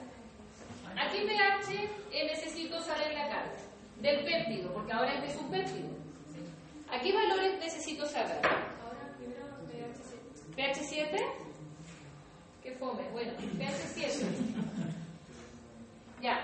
Aquí 0.96 1.18
en 1.18 1.28
pH 1.28 1.90
eh, 2.12 2.26
necesito 2.28 2.80
saber 2.82 3.14
la 3.14 3.28
carga 3.28 3.63
del 4.04 4.26
péptido, 4.26 4.74
porque 4.74 4.92
ahora 4.92 5.14
este 5.14 5.28
es 5.28 5.38
un 5.38 5.50
péptido. 5.50 5.88
¿A 6.92 7.00
qué 7.00 7.14
valores 7.14 7.58
necesito 7.58 8.06
saber? 8.06 8.42
pH 10.56 10.84
7. 10.84 11.26
¿Qué 12.62 12.74
fome? 12.74 13.04
Bueno, 13.12 13.32
pH 13.58 13.72
7. 13.96 14.26
Ya. 16.22 16.44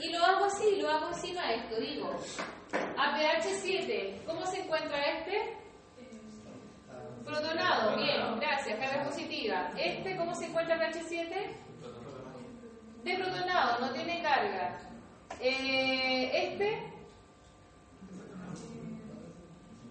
Y 0.00 0.10
lo 0.10 0.24
hago 0.24 0.46
así, 0.46 0.76
lo 0.80 0.90
hago 0.90 1.08
encima 1.08 1.46
de 1.46 1.54
esto. 1.54 1.80
Digo, 1.80 2.10
a 2.98 3.16
pH 3.16 3.48
7, 3.62 4.22
¿cómo 4.26 4.44
se 4.46 4.62
encuentra 4.62 4.98
este? 4.98 5.56
Protonado, 7.24 7.96
bien, 7.96 8.40
gracias, 8.40 8.78
carga 8.80 9.04
positiva. 9.04 9.70
¿Este 9.78 10.16
cómo 10.16 10.34
se 10.34 10.46
encuentra 10.46 10.76
pH 10.76 11.04
7? 11.08 11.56
Deprotonado, 13.04 13.78
no 13.80 13.92
tiene 13.92 14.20
carga. 14.22 14.93
Eh, 15.40 16.30
este, 16.32 16.82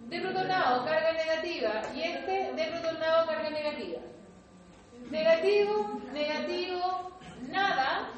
deprotonado, 0.07 0.85
carga 0.85 1.13
negativa. 1.13 1.81
Y 1.95 2.01
este, 2.01 2.53
deprotonado, 2.53 3.27
carga 3.27 3.49
negativa. 3.49 3.99
Negativo, 5.09 6.01
negativo, 6.13 7.11
nada, 7.49 8.09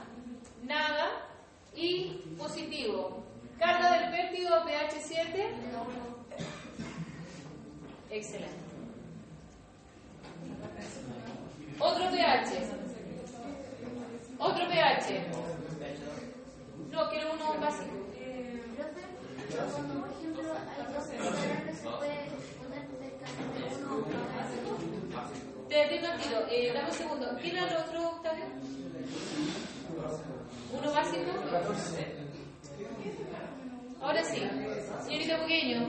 nada 0.64 1.10
y 1.76 2.22
positivo. 2.38 3.24
Carga 3.60 4.00
del 4.00 4.12
péptido 4.12 4.64
pH 4.66 5.02
7. 5.02 5.56
Excelente. 8.12 8.66
Otro 11.80 12.10
pH. 12.10 12.86
Otro 14.40 14.68
pH. 14.70 15.55
No, 16.92 17.10
quiero 17.10 17.34
uno 17.34 17.60
básico. 17.60 17.92
Profe, 18.76 19.02
cuando 19.74 19.94
por 20.02 20.10
ejemplo 20.12 20.44
hay 20.54 20.94
dos 20.94 21.06
PKR, 21.06 21.76
se 21.76 21.84
puede 21.84 22.18
poner 22.60 22.84
uno 23.86 24.06
básico. 24.36 24.72
Te 25.70 25.76
digo. 25.90 26.40
Eh, 26.50 26.72
dame 26.74 26.88
un 26.90 26.94
segundo. 26.94 27.26
¿Quién 27.42 27.58
era 27.58 27.68
el 27.68 27.78
otro, 27.78 28.10
Octavio? 28.10 28.46
¿Uno 30.74 30.92
básico? 30.92 31.32
Ahora 34.02 34.24
sí. 34.24 34.42
Señorita 35.04 35.38
Bugueño. 35.42 35.88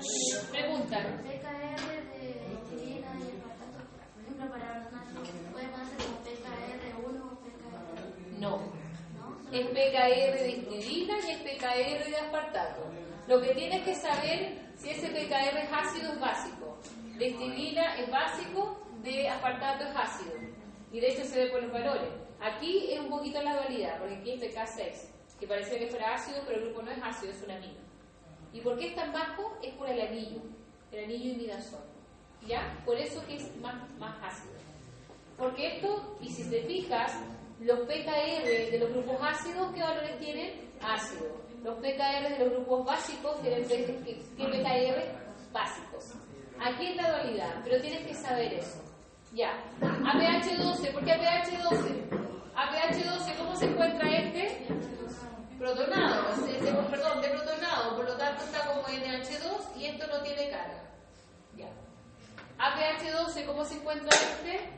Shh, 0.00 0.50
Pregunta. 0.50 0.98
PKR 0.98 1.86
de 2.10 2.24
histidina 2.54 3.10
y 3.18 3.22
espartato, 3.36 3.78
por 4.14 4.22
ejemplo, 4.22 4.44
para 4.50 4.66
ordenar, 4.80 5.04
puede 5.52 5.68
ponerse 5.68 5.94
como 6.00 6.14
PKR1 6.24 7.18
o 7.20 7.40
PKR, 7.40 8.40
No. 8.40 8.79
Es 9.52 9.66
PKR 9.66 10.38
de 10.38 10.48
histidina 10.48 11.18
y 11.26 11.30
es 11.32 11.38
PKR 11.38 12.08
de 12.08 12.16
aspartato. 12.16 12.82
Lo 13.26 13.40
que 13.40 13.52
tienes 13.54 13.82
que 13.82 13.94
saber 13.96 14.56
si 14.76 14.90
ese 14.90 15.08
PKR 15.08 15.58
es 15.58 15.72
ácido 15.72 16.12
es 16.12 16.20
básico. 16.20 16.78
De 17.18 17.28
histidina 17.28 17.98
es 17.98 18.08
básico, 18.10 18.80
de 19.02 19.28
aspartato 19.28 19.84
es 19.84 19.96
ácido. 19.96 20.34
Y 20.92 21.00
de 21.00 21.08
hecho 21.08 21.24
se 21.24 21.44
ve 21.44 21.50
por 21.50 21.62
los 21.62 21.72
valores. 21.72 22.10
Aquí 22.40 22.92
es 22.92 23.00
un 23.00 23.10
poquito 23.10 23.42
la 23.42 23.54
dualidad, 23.54 23.98
porque 23.98 24.14
aquí 24.16 24.30
es 24.30 24.40
PK6, 24.40 25.38
que 25.38 25.46
parecía 25.46 25.78
que 25.78 25.88
fuera 25.88 26.14
ácido, 26.14 26.42
pero 26.46 26.58
el 26.58 26.64
grupo 26.66 26.82
no 26.82 26.90
es 26.92 27.02
ácido, 27.02 27.32
es 27.32 27.42
un 27.42 27.50
amino. 27.50 27.80
¿Y 28.52 28.60
por 28.60 28.78
qué 28.78 28.88
es 28.88 28.94
tan 28.94 29.12
bajo? 29.12 29.58
Es 29.62 29.74
por 29.74 29.88
el 29.88 30.00
anillo, 30.00 30.40
el 30.92 31.04
anillo 31.04 31.32
imidazol. 31.32 31.84
¿Ya? 32.46 32.80
Por 32.86 32.96
eso 32.96 33.24
que 33.26 33.36
es 33.36 33.56
más, 33.56 33.74
más 33.98 34.16
ácido. 34.22 34.54
Porque 35.36 35.76
esto, 35.76 36.16
y 36.20 36.28
si 36.28 36.48
te 36.48 36.62
fijas, 36.62 37.12
los 37.60 37.80
PKR 37.80 38.70
de 38.70 38.78
los 38.78 38.90
grupos 38.90 39.16
ácidos, 39.22 39.72
¿qué 39.74 39.82
valores 39.82 40.18
tienen? 40.18 40.70
Ácido. 40.82 41.26
Los 41.62 41.76
PKR 41.76 42.30
de 42.30 42.38
los 42.38 42.50
grupos 42.54 42.86
básicos 42.86 43.40
tienen 43.42 43.68
¿qué 43.68 44.24
PKR? 44.36 45.52
Básicos. 45.52 46.14
Aquí 46.58 46.86
es 46.86 46.96
la 46.96 47.10
dualidad, 47.10 47.60
pero 47.62 47.80
tienes 47.82 48.06
que 48.06 48.14
saber 48.14 48.54
eso. 48.54 48.82
Ya. 49.34 49.52
APH 49.80 50.56
12, 50.56 50.90
¿por 50.90 51.04
qué 51.04 51.12
APH 51.12 51.62
12? 51.70 52.04
APH 52.56 53.04
12, 53.04 53.34
¿cómo 53.38 53.56
se 53.56 53.66
encuentra 53.66 54.08
este? 54.08 54.66
Protonado, 55.58 56.24
perdón, 56.90 57.20
deprotonado, 57.20 57.96
por 57.96 58.06
lo 58.06 58.16
tanto 58.16 58.42
está 58.44 58.66
como 58.66 58.82
NH2 58.84 59.76
y 59.76 59.86
esto 59.86 60.06
no 60.06 60.22
tiene 60.22 60.48
carga. 60.48 60.82
Ya. 61.56 61.68
APH 62.58 63.12
12, 63.12 63.44
¿cómo 63.44 63.64
se 63.66 63.74
encuentra 63.74 64.08
este? 64.08 64.70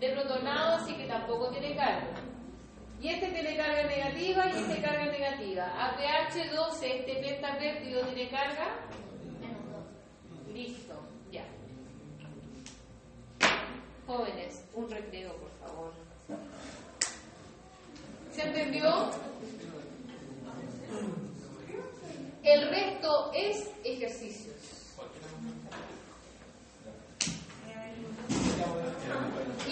Deprotonado, 0.00 0.76
así 0.76 0.94
que 0.94 1.04
tampoco 1.06 1.50
tiene 1.50 1.76
carga. 1.76 2.06
Y 3.02 3.08
este 3.08 3.28
tiene 3.28 3.54
carga 3.54 3.82
negativa 3.82 4.46
y 4.46 4.58
este 4.58 4.80
carga 4.80 5.06
negativa. 5.06 5.88
APH 5.88 6.50
12, 6.54 7.00
este 7.00 7.14
pentapéptido 7.16 8.02
tiene 8.06 8.30
carga. 8.30 8.76
Listo, 10.54 10.94
ya. 11.30 11.44
Jóvenes, 14.06 14.64
un 14.74 14.90
recreo, 14.90 15.36
por 15.36 15.50
favor. 15.60 15.92
¿Se 18.32 18.42
entendió? 18.42 19.10
El 22.42 22.70
resto 22.70 23.30
es 23.34 23.70
ejercicios. 23.84 24.50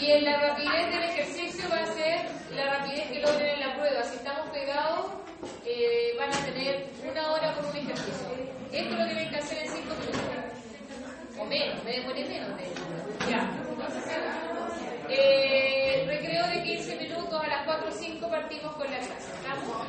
Y 0.00 0.12
en 0.12 0.24
la 0.24 0.40
rapidez 0.40 0.90
del 0.92 1.02
ejercicio 1.02 1.68
va 1.70 1.78
a 1.78 1.86
ser 1.86 2.20
la 2.54 2.78
rapidez 2.78 3.10
que 3.10 3.20
lo 3.20 3.32
logren 3.32 3.54
en 3.54 3.60
la 3.60 3.74
prueba. 3.74 4.02
Si 4.04 4.16
estamos 4.16 4.48
pegados, 4.50 5.06
eh, 5.66 6.14
van 6.16 6.32
a 6.32 6.38
tener 6.44 6.86
una 7.10 7.32
hora 7.32 7.54
con 7.54 7.66
un 7.66 7.76
ejercicio. 7.76 8.28
Esto 8.72 8.94
lo 8.94 9.06
tienen 9.06 9.28
que 9.28 9.36
hacer 9.36 9.58
en 9.58 9.72
cinco 9.72 9.94
minutos. 9.96 10.22
O 11.38 11.44
menos, 11.44 11.84
me 11.84 11.92
demoré 11.92 12.24
menos 12.26 12.56
de. 12.56 12.64
Ya. 13.30 13.50
Eh, 15.08 16.04
recreo 16.06 16.46
de 16.48 16.62
15 16.62 16.96
minutos, 16.96 17.42
a 17.42 17.46
las 17.48 17.64
4 17.64 17.88
o 17.88 17.92
5 17.92 18.28
partimos 18.28 18.76
con 18.76 18.90
la 18.90 18.98
clase. 18.98 19.32
¿Estamos? 19.32 19.86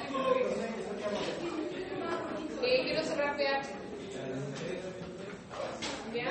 Eh, 2.64 2.81
quiero 2.84 3.03
cerrar 3.03 3.36
PH. 3.36 3.69
¿Ya? 6.14 6.26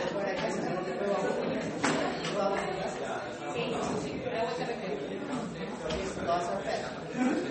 Gracias. 6.28 7.48